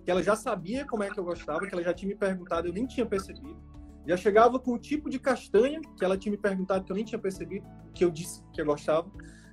[0.04, 2.68] que ela já sabia como é que eu gostava, que ela já tinha me perguntado,
[2.68, 3.58] eu nem tinha percebido.
[4.08, 7.04] Já chegava com o tipo de castanha que ela tinha me perguntado que eu nem
[7.04, 9.10] tinha percebido, que eu disse que eu gostava.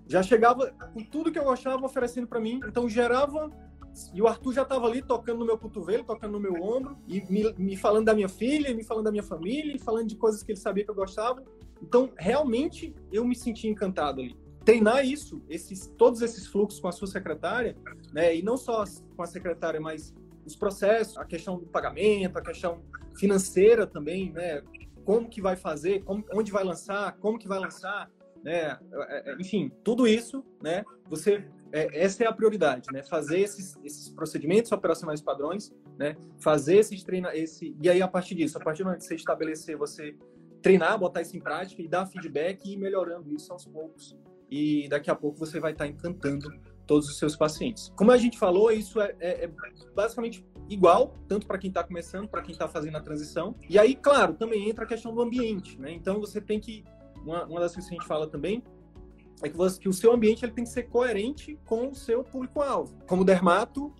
[0.06, 2.60] Já chegava com tudo que eu gostava oferecendo para mim.
[2.66, 3.50] Então gerava
[4.12, 7.20] e o Arthur já estava ali tocando no meu cotovelo, tocando no meu ombro, e
[7.30, 10.42] me, me, falando da minha filha, me falando da minha família, e falando de coisas
[10.42, 11.42] que ele sabia que eu gostava.
[11.82, 14.36] Então, realmente, eu me senti encantado ali.
[14.64, 17.76] Treinar isso, esses, todos esses fluxos com a sua secretária,
[18.12, 18.84] né, e não só
[19.16, 20.14] com a secretária, mas
[20.44, 22.82] os processos, a questão do pagamento, a questão
[23.14, 24.62] financeira também, né?
[25.04, 28.10] Como que vai fazer, como, onde vai lançar, como que vai lançar,
[28.42, 28.78] né?
[28.92, 30.84] É, é, enfim, tudo isso, né?
[31.08, 33.02] Você, é, essa é a prioridade, né?
[33.02, 36.16] Fazer esses, esses procedimentos operacionais padrões, né?
[36.38, 39.14] Fazer esses treinar, esse e aí a partir disso, a partir do momento que você
[39.14, 40.16] estabelecer, você
[40.62, 44.16] treinar, botar isso em prática e dar feedback e ir melhorando isso aos poucos.
[44.50, 46.50] E daqui a pouco você vai estar encantando
[46.86, 47.92] todos os seus pacientes.
[47.96, 49.50] Como a gente falou, isso é, é, é
[49.94, 53.54] basicamente igual, tanto para quem está começando, para quem está fazendo a transição.
[53.68, 55.92] E aí, claro, também entra a questão do ambiente, né?
[55.92, 56.84] Então você tem que.
[57.24, 58.62] Uma, uma das coisas que a gente fala também
[59.42, 62.22] é que, você, que o seu ambiente ele tem que ser coerente com o seu
[62.22, 62.96] público-alvo.
[63.06, 63.92] Como dermato,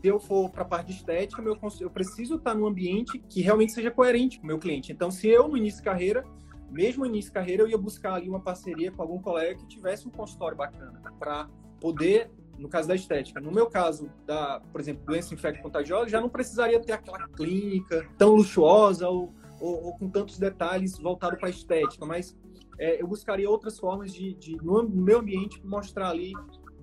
[0.00, 3.42] se eu for para a parte de estética, meu, eu preciso estar num ambiente que
[3.42, 4.92] realmente seja coerente com o meu cliente.
[4.92, 6.24] Então, se eu, no início de carreira,
[6.70, 9.66] mesmo no início de carreira, eu ia buscar ali uma parceria com algum colega que
[9.66, 11.48] tivesse um consultório bacana para
[11.80, 13.40] poder no caso da estética.
[13.40, 18.34] No meu caso, da, por exemplo, doença infecto-contagiosa, já não precisaria ter aquela clínica tão
[18.34, 22.36] luxuosa ou, ou, ou com tantos detalhes voltado para a estética, mas
[22.78, 26.32] é, eu buscaria outras formas de, de, no meu ambiente, mostrar ali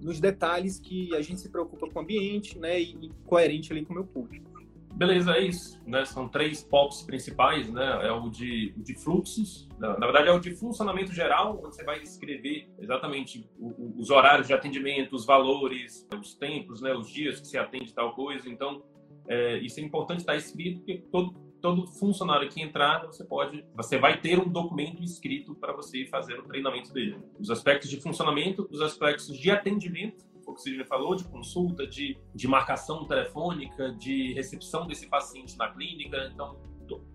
[0.02, 3.94] nos detalhes que a gente se preocupa com o ambiente, né, e, coerente ali com
[3.94, 4.58] o meu público.
[4.98, 5.80] Beleza, é isso.
[5.86, 6.04] Né?
[6.06, 8.08] São três POPs principais, né?
[8.08, 11.84] É o de, o de fluxos, na, verdade é o de funcionamento geral, onde você
[11.84, 16.96] vai escrever exatamente os horários de atendimento, os valores, os tempos, né?
[16.96, 18.50] Os dias que se atende tal coisa.
[18.50, 18.82] Então,
[19.28, 23.98] é, isso é importante estar escrito, porque todo, todo funcionário que entrar, você pode, você
[23.98, 27.18] vai ter um documento escrito para você fazer o treinamento dele.
[27.40, 31.86] Os aspectos de funcionamento, os aspectos de atendimento o que você já falou, de consulta,
[31.86, 36.32] de, de marcação telefônica, de recepção desse paciente na clínica.
[36.34, 36.58] Então,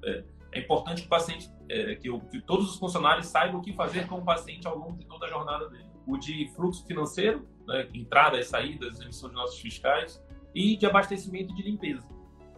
[0.05, 3.62] é, é importante que o paciente, é, que, o, que, todos os funcionários saibam o
[3.62, 5.86] que fazer com o paciente ao longo de toda a jornada dele.
[6.07, 10.22] O de fluxo financeiro, né, entradas, saídas, emissão de notas fiscais,
[10.55, 12.07] e de abastecimento de limpeza.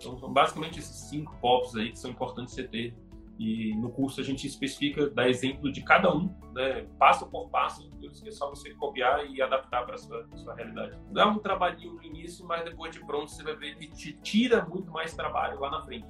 [0.04, 2.94] Então, são basicamente esses cinco POPs aí que são importantes você ter
[3.38, 7.90] e no curso a gente especifica, dá exemplo de cada um, né, passo por passo,
[7.98, 10.96] que é só você copiar e adaptar para a sua, sua realidade.
[11.10, 14.64] Dá um trabalhinho no início, mas depois de pronto você vai ver que te tira
[14.64, 16.06] muito mais trabalho lá na frente.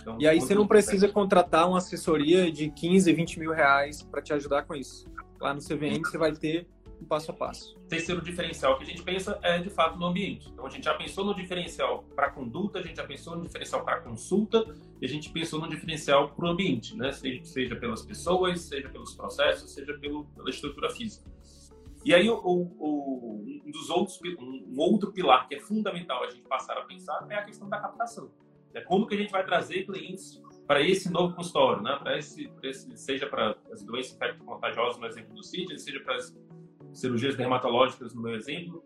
[0.00, 4.20] Então, e aí você não precisa contratar uma assessoria de 15, 20 mil reais para
[4.20, 5.10] te ajudar com isso.
[5.40, 6.68] Lá no CVM você vai ter
[7.00, 7.78] um passo a passo.
[7.88, 10.48] Terceiro diferencial que a gente pensa é, de fato, no ambiente.
[10.50, 13.84] Então, a gente já pensou no diferencial para conduta, a gente já pensou no diferencial
[13.84, 17.12] para consulta e a gente pensou no diferencial para o ambiente, né?
[17.12, 21.30] Seja, seja, pelas pessoas, seja pelos processos, seja pelo, pela estrutura física.
[22.04, 26.42] E aí, o, o, um dos outros, um outro pilar que é fundamental a gente
[26.42, 28.30] passar a pensar é a questão da captação.
[28.74, 31.96] É como que a gente vai trazer clientes para esse novo consultório, né?
[32.00, 36.30] Para esse, esse, seja para as doenças infecto-contagiosas, no exemplo do CID, seja para as
[36.98, 38.82] cirurgias dermatológicas, no meu exemplo.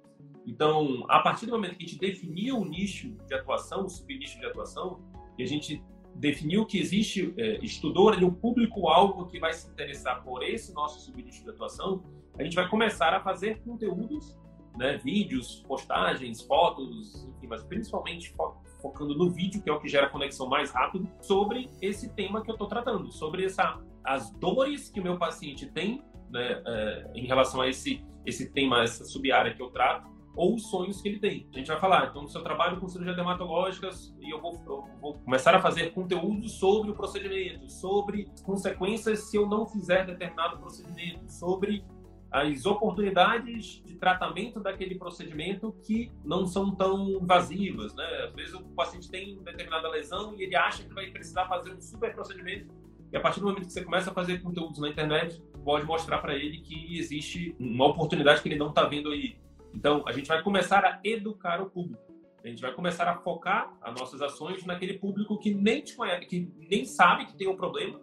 [0.46, 4.38] Então, a partir do momento que a gente definiu o nicho de atuação, o subnicho
[4.38, 5.00] de atuação,
[5.38, 5.82] e a gente
[6.14, 11.00] definiu que existe, é, estudou ali o público-alvo que vai se interessar por esse nosso
[11.00, 12.02] subnicho de atuação,
[12.38, 14.36] a gente vai começar a fazer conteúdos,
[14.76, 19.86] né, vídeos, postagens, fotos, enfim, mas principalmente fo focando no vídeo, que é o que
[19.86, 24.90] gera conexão mais rápido, sobre esse tema que eu estou tratando, sobre essa, as dores
[24.90, 26.02] que o meu paciente tem
[26.32, 30.70] né, é, em relação a esse, esse tema, essa sub-área que eu trato, ou os
[30.70, 31.46] sonhos que ele tem.
[31.52, 35.00] A gente vai falar, então, se eu trabalho com cirurgia dermatológicas e eu vou, eu
[35.00, 40.58] vou começar a fazer conteúdo sobre o procedimento, sobre consequências se eu não fizer determinado
[40.58, 41.84] procedimento, sobre
[42.30, 48.04] as oportunidades de tratamento daquele procedimento que não são tão invasivas, né?
[48.26, 51.80] Às vezes o paciente tem determinada lesão e ele acha que vai precisar fazer um
[51.80, 52.72] super procedimento
[53.12, 56.18] e a partir do momento que você começa a fazer conteúdos na internet, pode mostrar
[56.18, 59.36] para ele que existe uma oportunidade que ele não está vendo aí.
[59.74, 62.02] Então, a gente vai começar a educar o público.
[62.42, 66.26] A gente vai começar a focar as nossas ações naquele público que nem te conhece,
[66.26, 68.00] que nem sabe que tem um problema,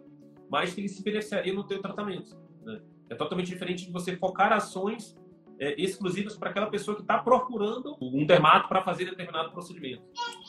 [0.48, 2.38] mas que ele se beneficiaria no teu tratamento.
[2.62, 2.80] Né?
[3.10, 5.18] É totalmente diferente de você focar ações
[5.58, 10.02] é, exclusivas para aquela pessoa que está procurando um dermato para fazer determinado procedimento.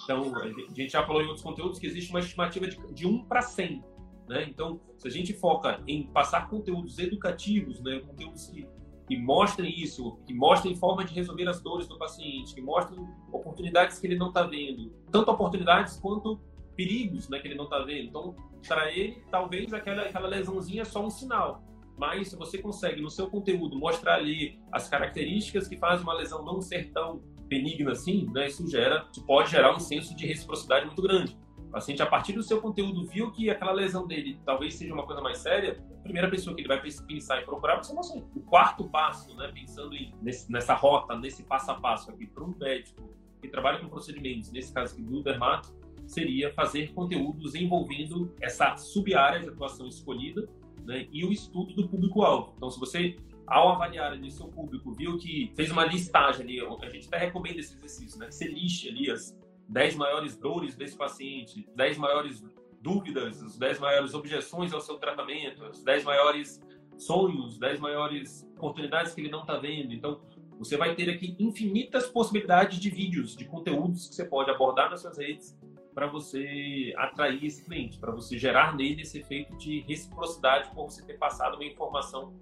[0.04, 3.26] Então, a gente já falou em outros conteúdos que existe uma estimativa de, de 1
[3.26, 3.84] para 100.
[4.32, 4.48] Né?
[4.50, 8.00] Então, se a gente foca em passar conteúdos educativos, né?
[8.00, 8.66] conteúdos que,
[9.06, 14.00] que mostrem isso, que mostrem forma de resolver as dores do paciente, que mostrem oportunidades
[14.00, 16.40] que ele não está vendo, tanto oportunidades quanto
[16.78, 18.08] perigos né, que ele não está vendo.
[18.08, 21.62] Então, para ele, talvez aquela, aquela lesãozinha é só um sinal.
[21.98, 26.46] Mas se você consegue, no seu conteúdo, mostrar ali as características que fazem uma lesão
[26.46, 30.86] não ser tão benigna assim, né, isso gera, isso pode gerar um senso de reciprocidade
[30.86, 31.38] muito grande.
[31.72, 35.06] O paciente, a partir do seu conteúdo, viu que aquela lesão dele talvez seja uma
[35.06, 38.22] coisa mais séria, a primeira pessoa que ele vai pensar em procurar vai ser você.
[38.36, 42.44] O quarto passo, né, pensando em, nesse, nessa rota, nesse passo a passo aqui, para
[42.44, 43.10] um médico
[43.42, 45.74] que trabalha com procedimentos, nesse caso aqui do dermato,
[46.06, 50.50] seria fazer conteúdos envolvendo essa sub-área de atuação escolhida
[50.84, 52.54] né, e o estudo do público-alvo.
[52.58, 53.16] Então, se você,
[53.48, 57.62] ao avaliar ali seu público, viu que fez uma listagem ali, a gente até recomenda
[57.62, 59.40] esse exercício, né, você lixe ali as
[59.72, 62.44] 10 maiores dores desse paciente, 10 maiores
[62.82, 66.62] dúvidas, as 10 maiores objeções ao seu tratamento, as 10 maiores
[66.98, 69.94] sonhos, 10 maiores oportunidades que ele não está vendo.
[69.94, 70.22] Então,
[70.60, 75.02] você vai ter aqui infinitas possibilidades de vídeos, de conteúdos que você pode abordar nas
[75.02, 75.58] suas redes
[75.94, 81.04] para você atrair esse cliente, para você gerar nele esse efeito de reciprocidade por você
[81.06, 82.34] ter passado uma informação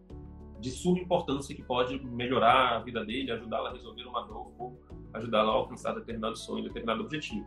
[0.60, 4.78] de suma importância que pode melhorar a vida dele, ajudá-lo a resolver uma dor ou
[5.14, 7.46] ajudá-lo a alcançar determinado sonho, determinado objetivo.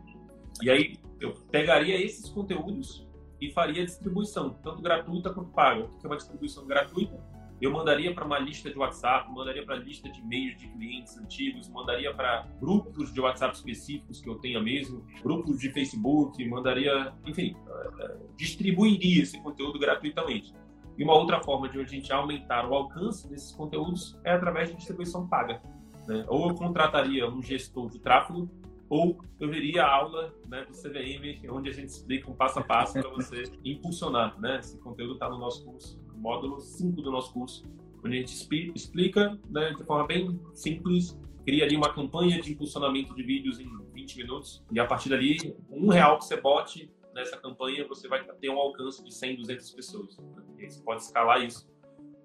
[0.61, 3.07] E aí eu pegaria esses conteúdos
[3.39, 5.85] e faria distribuição, tanto gratuita quanto paga.
[5.85, 7.19] O que é uma distribuição gratuita?
[7.61, 11.69] Eu mandaria para uma lista de WhatsApp, mandaria para lista de e-mails de clientes antigos,
[11.69, 17.55] mandaria para grupos de WhatsApp específicos que eu tenha mesmo, grupos de Facebook, mandaria, enfim,
[17.65, 20.53] eh, eh, distribuiria esse conteúdo gratuitamente.
[20.97, 24.75] E uma outra forma de a gente aumentar o alcance desses conteúdos é através de
[24.75, 25.61] distribuição paga.
[26.07, 26.25] Né?
[26.27, 28.49] Ou eu contrataria um gestor de tráfego,
[28.89, 32.63] ou eu veria a aula né, do CVM, onde a gente explica um passo a
[32.63, 34.39] passo para você impulsionar.
[34.39, 34.59] Né?
[34.59, 37.65] Esse conteúdo está no nosso curso, no módulo 5 do nosso curso,
[38.03, 38.33] onde a gente
[38.75, 43.67] explica né, de forma bem simples, cria ali uma campanha de impulsionamento de vídeos em
[43.93, 48.23] 20 minutos, e a partir dali, um real que você bote nessa campanha, você vai
[48.23, 50.17] ter um alcance de 100, 200 pessoas.
[50.17, 50.43] Né?
[50.59, 51.67] E aí você pode escalar isso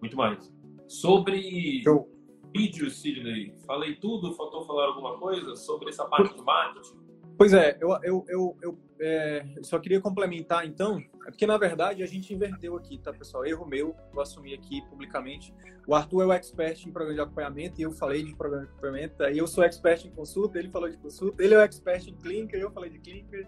[0.01, 0.53] muito mais.
[0.87, 2.18] Sobre Show.
[2.55, 7.09] Vídeos, Sidney, falei tudo, faltou falar alguma coisa sobre essa parte do marketing?
[7.37, 12.03] Pois é, eu, eu, eu, eu é, só queria complementar então, é porque na verdade
[12.03, 13.47] a gente inverteu aqui, tá pessoal?
[13.47, 15.55] Erro meu, vou assumir aqui publicamente.
[15.87, 18.73] O Arthur é o expert em programa de acompanhamento e eu falei de programa de
[18.73, 22.09] acompanhamento, aí eu sou expert em consulta, ele falou de consulta, ele é o expert
[22.09, 23.39] em clínica, eu falei de clínica,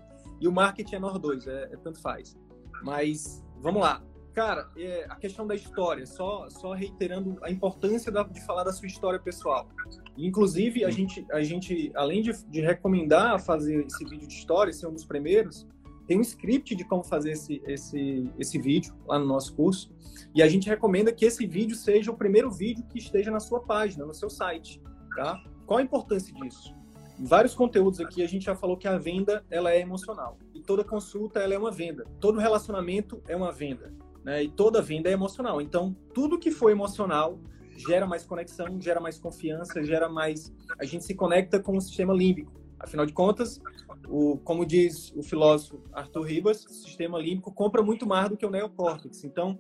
[0.41, 2.39] e o marketing é nós dois, é, é tanto faz.
[2.85, 4.03] Mas vamos lá.
[4.33, 8.73] Cara, é, a questão da história, só, só reiterando a importância da, de falar da
[8.73, 9.69] sua história pessoal.
[10.17, 14.87] Inclusive, a gente, a gente além de, de recomendar fazer esse vídeo de história, ser
[14.87, 15.67] um dos primeiros,
[16.07, 19.93] tem um script de como fazer esse, esse, esse vídeo lá no nosso curso.
[20.35, 23.61] E a gente recomenda que esse vídeo seja o primeiro vídeo que esteja na sua
[23.61, 24.81] página, no seu site.
[25.17, 25.43] Tá?
[25.67, 26.75] Qual a importância disso?
[27.23, 30.83] vários conteúdos aqui a gente já falou que a venda ela é emocional e toda
[30.83, 33.93] consulta ela é uma venda todo relacionamento é uma venda
[34.25, 34.43] né?
[34.43, 37.39] e toda venda é emocional então tudo que for emocional
[37.77, 42.13] gera mais conexão gera mais confiança gera mais a gente se conecta com o sistema
[42.13, 43.61] límbico afinal de contas
[44.09, 48.47] o como diz o filósofo Arthur Ribas o sistema límbico compra muito mais do que
[48.47, 49.59] o neocórtex então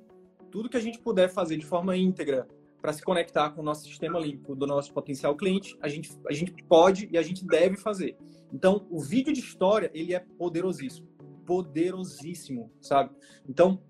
[0.50, 2.46] tudo que a gente puder fazer de forma íntegra
[2.80, 6.32] para se conectar com o nosso sistema limpo do nosso potencial cliente, a gente, a
[6.32, 8.16] gente pode e a gente deve fazer.
[8.52, 11.06] Então, o vídeo de história, ele é poderosíssimo.
[11.46, 13.10] Poderosíssimo, sabe?
[13.48, 13.82] Então,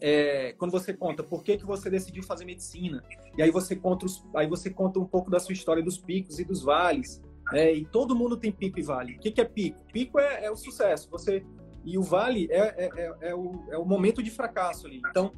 [0.00, 3.02] é, quando você conta por que, que você decidiu fazer medicina,
[3.36, 6.38] e aí você, conta os, aí você conta um pouco da sua história dos picos
[6.38, 7.22] e dos vales,
[7.52, 7.72] né?
[7.72, 9.16] e todo mundo tem pico e vale.
[9.16, 9.84] O que, que é pico?
[9.92, 11.44] Pico é, é o sucesso, você
[11.84, 15.02] e o vale é, é, é, é, o, é o momento de fracasso ali.
[15.10, 15.32] Então,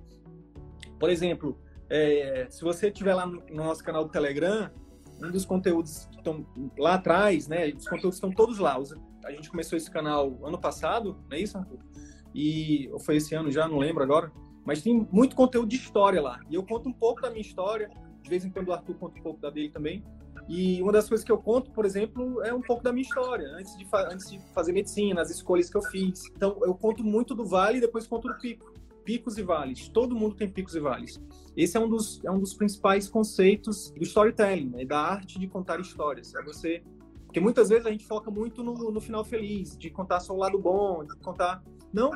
[0.98, 1.58] por exemplo,
[1.90, 4.70] é, se você estiver lá no nosso canal do Telegram,
[5.20, 6.46] um dos conteúdos que estão
[6.78, 7.68] lá atrás, né?
[7.68, 8.78] Os conteúdos estão todos lá.
[9.24, 11.78] A gente começou esse canal ano passado, não é isso, Arthur?
[12.34, 14.30] E ou foi esse ano já, não lembro agora.
[14.66, 16.40] Mas tem muito conteúdo de história lá.
[16.50, 17.88] E eu conto um pouco da minha história.
[18.22, 20.04] De vez em quando o Arthur conta um pouco da dele também.
[20.48, 23.48] E uma das coisas que eu conto, por exemplo, é um pouco da minha história,
[23.56, 26.26] antes de, antes de fazer medicina, as escolhas que eu fiz.
[26.36, 28.72] Então, eu conto muito do vale e depois conto do pico
[29.06, 29.88] picos e vales.
[29.88, 31.18] Todo mundo tem picos e vales.
[31.56, 34.84] Esse é um dos, é um dos principais conceitos do storytelling, né?
[34.84, 36.34] da arte de contar histórias.
[36.34, 36.82] É você.
[37.24, 40.36] Porque muitas vezes a gente foca muito no, no final feliz, de contar só o
[40.36, 41.62] lado bom, de contar.
[41.92, 42.10] Não.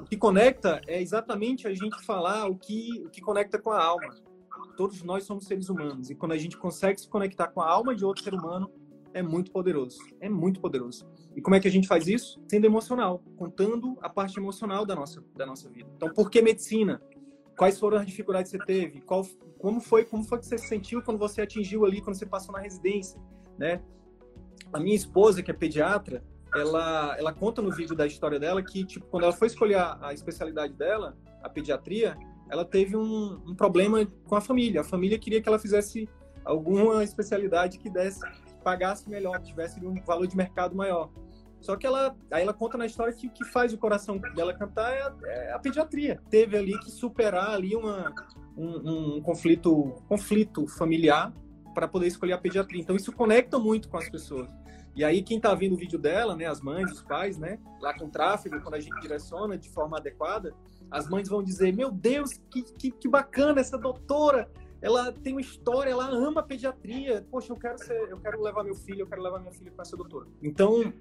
[0.00, 3.82] O que conecta é exatamente a gente falar o que, o que conecta com a
[3.82, 4.14] alma.
[4.76, 6.10] Todos nós somos seres humanos.
[6.10, 8.70] E quando a gente consegue se conectar com a alma de outro ser humano,
[9.14, 9.98] é muito poderoso.
[10.20, 11.06] É muito poderoso.
[11.36, 12.40] E como é que a gente faz isso?
[12.48, 15.90] Sendo emocional, contando a parte emocional da nossa, da nossa vida.
[15.96, 17.00] Então, por que medicina?
[17.56, 19.00] Quais foram as dificuldades que você teve?
[19.02, 19.26] Qual,
[19.58, 22.52] como foi, como foi que você se sentiu quando você atingiu ali, quando você passou
[22.52, 23.20] na residência,
[23.58, 23.82] né?
[24.72, 26.24] A minha esposa, que é pediatra,
[26.54, 30.12] ela, ela conta no vídeo da história dela que, tipo, quando ela foi escolher a,
[30.12, 32.16] especialidade dela, a pediatria,
[32.50, 34.82] ela teve um, um problema com a família.
[34.82, 36.08] A família queria que ela fizesse
[36.44, 38.20] alguma especialidade que desse
[38.62, 41.10] pagasse melhor, que tivesse um valor de mercado maior.
[41.60, 44.52] Só que ela, aí ela conta na história que o que faz o coração dela
[44.52, 46.20] cantar é a, é a pediatria.
[46.28, 48.12] Teve ali que superar ali uma,
[48.56, 51.32] um, um conflito, conflito familiar
[51.72, 52.80] para poder escolher a pediatria.
[52.80, 54.48] Então isso conecta muito com as pessoas.
[54.94, 57.96] E aí quem está vendo o vídeo dela, né, as mães, os pais, né, lá
[57.98, 60.54] com tráfego, quando a gente direciona de forma adequada,
[60.90, 64.50] as mães vão dizer: "Meu Deus, que, que, que bacana essa doutora!
[64.82, 67.24] ela tem uma história, ela ama pediatria.
[67.30, 69.84] Poxa, eu quero ser, eu quero levar meu filho, eu quero levar minha filha para
[69.84, 70.26] ser doutora.
[70.42, 70.92] Então,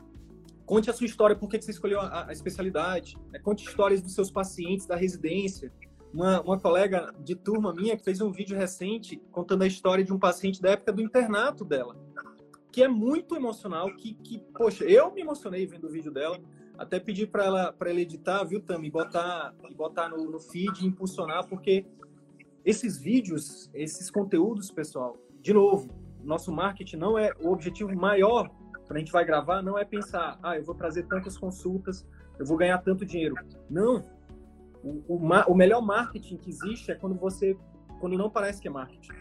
[0.68, 3.18] conte a sua história, por que você escolheu a, a especialidade.
[3.32, 3.40] Né?
[3.40, 5.74] Conte histórias dos seus pacientes da residência.
[6.14, 10.20] Uma, uma colega de turma minha fez um vídeo recente contando a história de um
[10.20, 11.98] paciente da época do internato dela,
[12.72, 16.40] que é muito emocional, que, que poxa, eu me emocionei vendo o vídeo dela.
[16.78, 18.90] Até pedi para ela, para ela editar, viu, Tami?
[18.90, 21.86] Botar, e botar no, no feed, impulsionar, porque
[22.64, 25.90] esses vídeos, esses conteúdos, pessoal, de novo,
[26.24, 28.50] nosso marketing não é o objetivo maior
[28.92, 32.06] quando a gente vai gravar, não é pensar, ah, eu vou trazer tantas consultas,
[32.38, 33.36] eu vou ganhar tanto dinheiro.
[33.70, 34.04] Não.
[34.84, 35.18] O, o,
[35.48, 37.58] o melhor marketing que existe é quando você,
[38.02, 39.14] quando não parece que é marketing.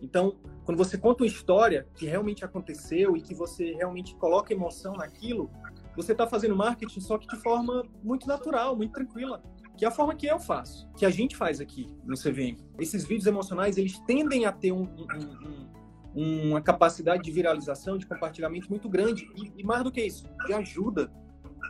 [0.00, 4.94] Então, quando você conta uma história que realmente aconteceu e que você realmente coloca emoção
[4.94, 5.50] naquilo,
[5.96, 9.42] você está fazendo marketing só que de forma muito natural, muito tranquila.
[9.76, 12.56] que é a forma que eu faço, que a gente faz aqui no CVM.
[12.78, 15.68] Esses vídeos emocionais, eles tendem a ter um, um,
[16.16, 20.26] um, uma capacidade de viralização, de compartilhamento muito grande e, e mais do que isso,
[20.46, 21.12] de ajuda,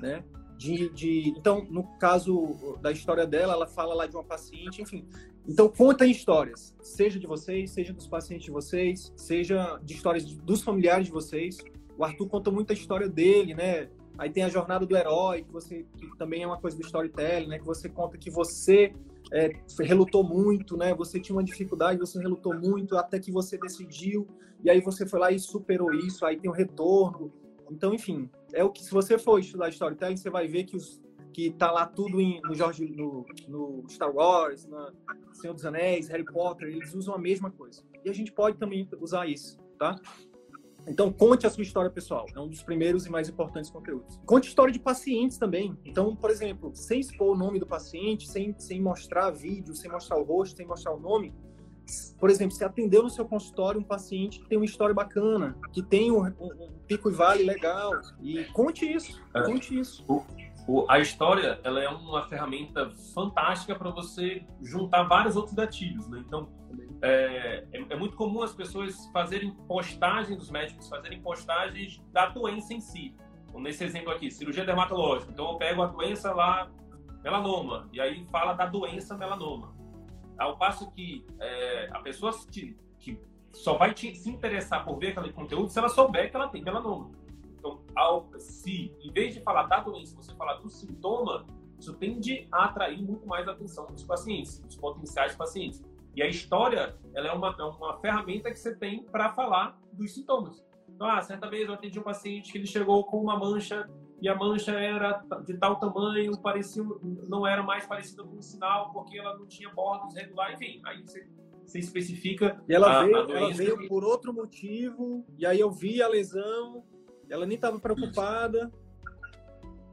[0.00, 0.22] né?
[0.56, 5.06] De, de, então, no caso da história dela, ela fala lá de uma paciente, enfim.
[5.46, 10.62] Então, conta histórias, seja de vocês, seja dos pacientes de vocês, seja de histórias dos
[10.62, 11.58] familiares de vocês.
[11.96, 13.88] O Arthur conta muita história dele, né?
[14.18, 17.48] Aí tem a jornada do herói, que você que também é uma coisa do storytelling,
[17.48, 17.58] né?
[17.58, 18.92] Que você conta que você
[19.32, 20.94] é, relutou muito, né?
[20.94, 24.26] Você tinha uma dificuldade, você relutou muito até que você decidiu
[24.64, 26.24] e aí você foi lá e superou isso.
[26.24, 27.32] Aí tem o retorno.
[27.70, 31.00] Então, enfim, é o que se você for estudar storytelling, você vai ver que os
[31.36, 34.90] que tá lá tudo em, no Jorge no, no Star Wars, na
[35.34, 37.82] Senhor dos Anéis, Harry Potter, eles usam a mesma coisa.
[38.02, 40.00] E a gente pode também usar isso, tá?
[40.88, 42.24] Então, conte a sua história pessoal.
[42.34, 44.18] É um dos primeiros e mais importantes conteúdos.
[44.24, 45.76] Conte história de pacientes também.
[45.84, 50.16] Então, por exemplo, sem expor o nome do paciente, sem, sem mostrar vídeo, sem mostrar
[50.16, 51.34] o rosto, sem mostrar o nome.
[52.18, 55.82] Por exemplo, se atendeu no seu consultório um paciente que tem uma história bacana, que
[55.82, 57.92] tem um, um, pico e vale legal.
[58.20, 59.22] E conte isso.
[59.34, 59.42] É.
[59.42, 60.04] Conte isso.
[60.66, 66.08] O, a história ela é uma ferramenta fantástica para você juntar vários outros gatilhos.
[66.08, 66.24] Né?
[66.26, 66.48] Então,
[67.02, 72.74] é, é, é, muito comum as pessoas fazerem postagens dos médicos, fazerem postagens da doença
[72.74, 73.14] em si.
[73.48, 75.30] Então, nesse exemplo aqui, cirurgia dermatológica.
[75.30, 76.68] Então, eu pego a doença lá,
[77.22, 79.75] melanoma, e aí fala da doença melanoma.
[80.38, 83.20] Ao passo que é, a pessoa que, que
[83.52, 86.62] só vai te, se interessar por ver aquele conteúdo se ela souber que ela tem
[86.62, 87.10] melanoma.
[87.58, 91.46] Então, ao, se em vez de falar da doença, você falar do sintoma,
[91.78, 95.82] isso tende a atrair muito mais a atenção dos pacientes, dos potenciais pacientes.
[96.14, 100.14] E a história, ela é uma, é uma ferramenta que você tem para falar dos
[100.14, 100.64] sintomas.
[100.88, 103.88] Então, ah, certa vez eu atendi um paciente que ele chegou com uma mancha
[104.20, 106.82] e a mancha era de tal tamanho, parecia,
[107.28, 111.02] não era mais parecida com um sinal porque ela não tinha bordos regulares, enfim, aí
[111.02, 111.28] você,
[111.64, 112.62] você especifica.
[112.68, 116.08] E ela, a, veio, a ela veio por outro motivo, e aí eu vi a
[116.08, 116.82] lesão,
[117.28, 118.72] ela nem estava preocupada.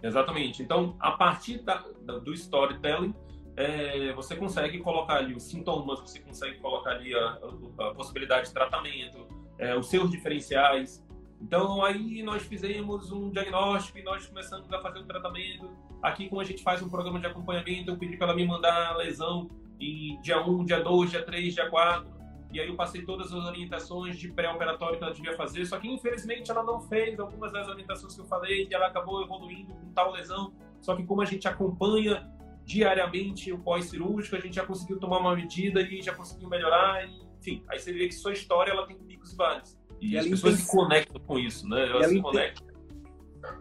[0.02, 0.62] Exatamente.
[0.62, 3.16] Então, a partir da, da, do storytelling,
[3.56, 7.40] é, você consegue colocar ali os sintomas, você consegue colocar ali a,
[7.80, 11.04] a, possibilidade de tratamento, é, os seus diferenciais.
[11.44, 15.70] Então, aí nós fizemos um diagnóstico e nós começamos a fazer o tratamento.
[16.02, 18.94] Aqui, como a gente faz um programa de acompanhamento, eu pedi para ela me mandar
[18.94, 22.14] a lesão em dia 1, dia 2, dia 3, dia 4
[22.54, 25.88] e aí eu passei todas as orientações de pré-operatório que ela devia fazer, só que
[25.88, 29.91] infelizmente ela não fez algumas das orientações que eu falei e ela acabou evoluindo com
[29.91, 30.54] tal lesão.
[30.80, 32.32] Só que como a gente acompanha
[32.64, 37.24] diariamente o pós-cirúrgico, a gente já conseguiu tomar uma medida e já conseguiu melhorar, e,
[37.39, 39.76] enfim, aí você vê que sua história ela tem picos e vales.
[40.04, 41.89] E, e as pessoas se conectam com isso, né?
[41.89, 42.68] Elas se conectam.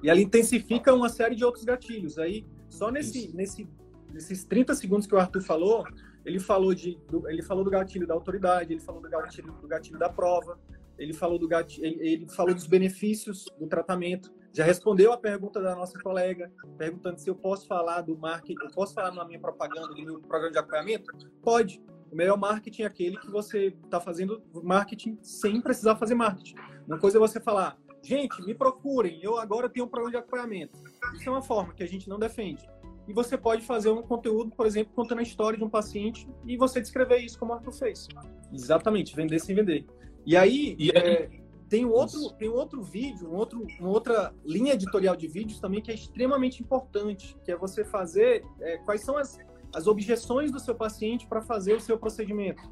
[0.03, 2.19] E ela intensifica uma série de outros gatilhos.
[2.19, 3.69] Aí, só nesse, nesse,
[4.13, 5.85] nesses 30 segundos que o Arthur falou,
[6.25, 9.69] ele falou, de, do, ele falou do gatilho da autoridade, ele falou do gatilho, do
[9.69, 10.59] gatilho da prova,
[10.99, 15.61] ele falou, do gatilho, ele, ele falou dos benefícios do tratamento, já respondeu a pergunta
[15.61, 19.41] da nossa colega, perguntando se eu posso falar do marketing, eu posso falar na minha
[19.41, 21.13] propaganda, do meu programa de acompanhamento?
[21.41, 21.81] Pode.
[22.13, 26.57] O melhor marketing é aquele que você está fazendo marketing sem precisar fazer marketing.
[26.87, 30.79] Uma coisa é você falar, gente, me procurem, eu agora tenho um programa de acompanhamento.
[31.15, 32.69] Isso é uma forma que a gente não defende
[33.09, 36.57] e você pode fazer um conteúdo, por exemplo, contando a história de um paciente e
[36.57, 38.07] você descrever isso como o Arthur fez.
[38.53, 39.87] Exatamente, vender sem vender.
[40.25, 41.03] E aí, e aí...
[41.03, 41.31] É,
[41.69, 45.91] tem outro, tem outro vídeo, um outro, uma outra linha editorial de vídeos também que
[45.91, 49.39] é extremamente importante, que é você fazer é, quais são as,
[49.75, 52.63] as objeções do seu paciente para fazer o seu procedimento.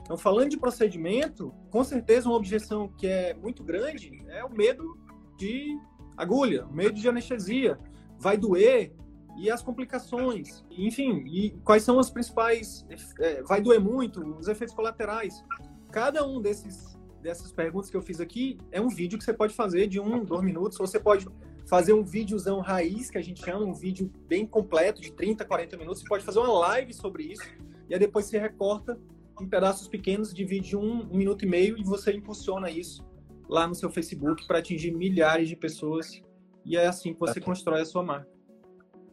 [0.00, 4.98] Então, falando de procedimento, com certeza uma objeção que é muito grande é o medo
[5.36, 5.78] de
[6.16, 7.78] agulha, o medo de anestesia.
[8.18, 8.92] Vai doer,
[9.38, 12.84] e as complicações, enfim, e quais são as principais,
[13.20, 15.44] é, vai doer muito, os efeitos colaterais.
[15.92, 19.52] Cada um desses dessas perguntas que eu fiz aqui é um vídeo que você pode
[19.54, 21.26] fazer de um, dois minutos, ou você pode
[21.68, 25.76] fazer um videozão raiz, que a gente chama, um vídeo bem completo, de 30, 40
[25.76, 27.42] minutos, você pode fazer uma live sobre isso,
[27.88, 28.98] e aí depois você recorta
[29.40, 33.06] em pedaços pequenos, divide um, um minuto e meio, e você impulsiona isso
[33.48, 36.22] lá no seu Facebook para atingir milhares de pessoas,
[36.64, 38.38] e é assim que você constrói a sua marca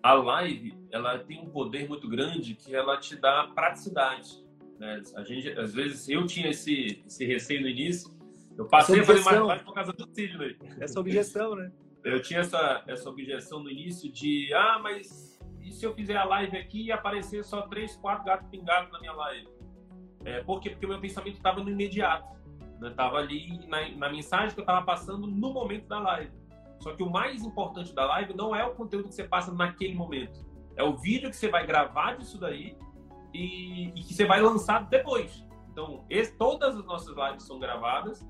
[0.05, 4.45] a live ela tem um poder muito grande que ela te dá praticidade.
[4.77, 5.01] Né?
[5.15, 8.11] A gente, às vezes, eu tinha esse, esse receio no início.
[8.55, 10.57] Eu passei a fazer mais live por causa do Sidney.
[10.79, 11.71] Essa objeção, né?
[12.05, 15.35] Eu tinha essa, essa objeção no início de, ah, mas
[15.65, 18.99] e se eu fizer a live aqui e aparecer só três, quatro gatos pingados na
[18.99, 19.49] minha live?
[20.23, 20.69] É, por quê?
[20.69, 22.35] Porque o meu pensamento estava no imediato.
[22.83, 23.23] Estava né?
[23.23, 26.31] ali na, na mensagem que eu estava passando no momento da live.
[26.79, 29.95] Só que o mais importante da live não é o conteúdo que você passa naquele
[29.95, 30.45] momento.
[30.75, 32.77] É o vídeo que você vai gravar disso daí
[33.33, 35.43] e, e que você vai lançar depois.
[35.71, 38.23] Então, esse, todas as nossas lives são gravadas.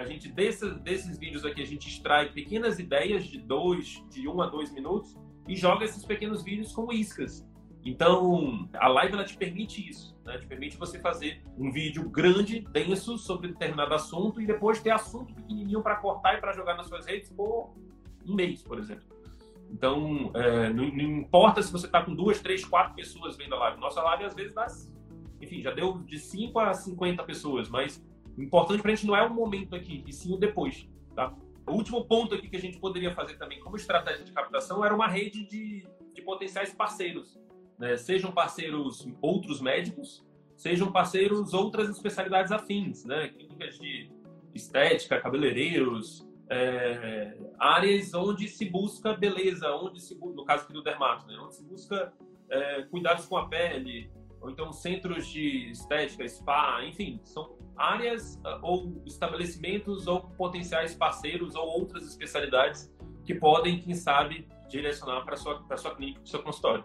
[0.00, 4.40] A gente, desses, desses vídeos aqui, a gente extrai pequenas ideias de dois, de um
[4.40, 5.14] a dois minutos
[5.46, 7.46] e joga esses pequenos vídeos como iscas.
[7.84, 10.38] Então, a live ela te permite isso, né?
[10.38, 15.34] te permite você fazer um vídeo grande, denso, sobre determinado assunto e depois ter assunto
[15.34, 17.74] pequenininho para cortar e para jogar nas suas redes por
[18.26, 19.04] um mês, por exemplo.
[19.70, 23.58] Então, é, não, não, importa se você está com duas, três, quatro pessoas vendo a
[23.58, 23.80] live.
[23.80, 24.66] Nossa live, às vezes, dá,
[25.40, 28.02] enfim, já deu de 5 a 50 pessoas, mas
[28.36, 31.34] o importante para a gente não é o momento aqui, e sim o depois, tá?
[31.66, 34.94] O último ponto aqui que a gente poderia fazer também como estratégia de captação era
[34.94, 37.38] uma rede de, de potenciais parceiros
[37.80, 37.96] né?
[37.96, 40.22] sejam parceiros outros médicos,
[40.54, 43.28] sejam parceiros outras especialidades afins, né?
[43.28, 44.12] clínicas de
[44.54, 51.26] estética, cabeleireiros, é, áreas onde se busca beleza, onde se no caso aqui do dermato,
[51.26, 51.38] né?
[51.40, 52.12] onde se busca
[52.50, 58.58] é, cuidados com a pele, ou então centros de estética, spa, enfim, são áreas ah,
[58.62, 62.90] ou estabelecimentos ou potenciais parceiros ou outras especialidades
[63.24, 66.84] que podem, quem sabe, direcionar para sua para sua clínica, para seu consultório.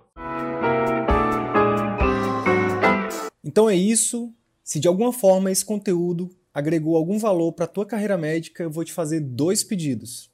[3.44, 4.34] Então é isso.
[4.64, 8.72] Se de alguma forma esse conteúdo agregou algum valor para a tua carreira médica, eu
[8.72, 10.32] vou te fazer dois pedidos.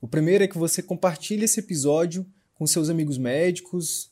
[0.00, 4.11] O primeiro é que você compartilhe esse episódio com seus amigos médicos,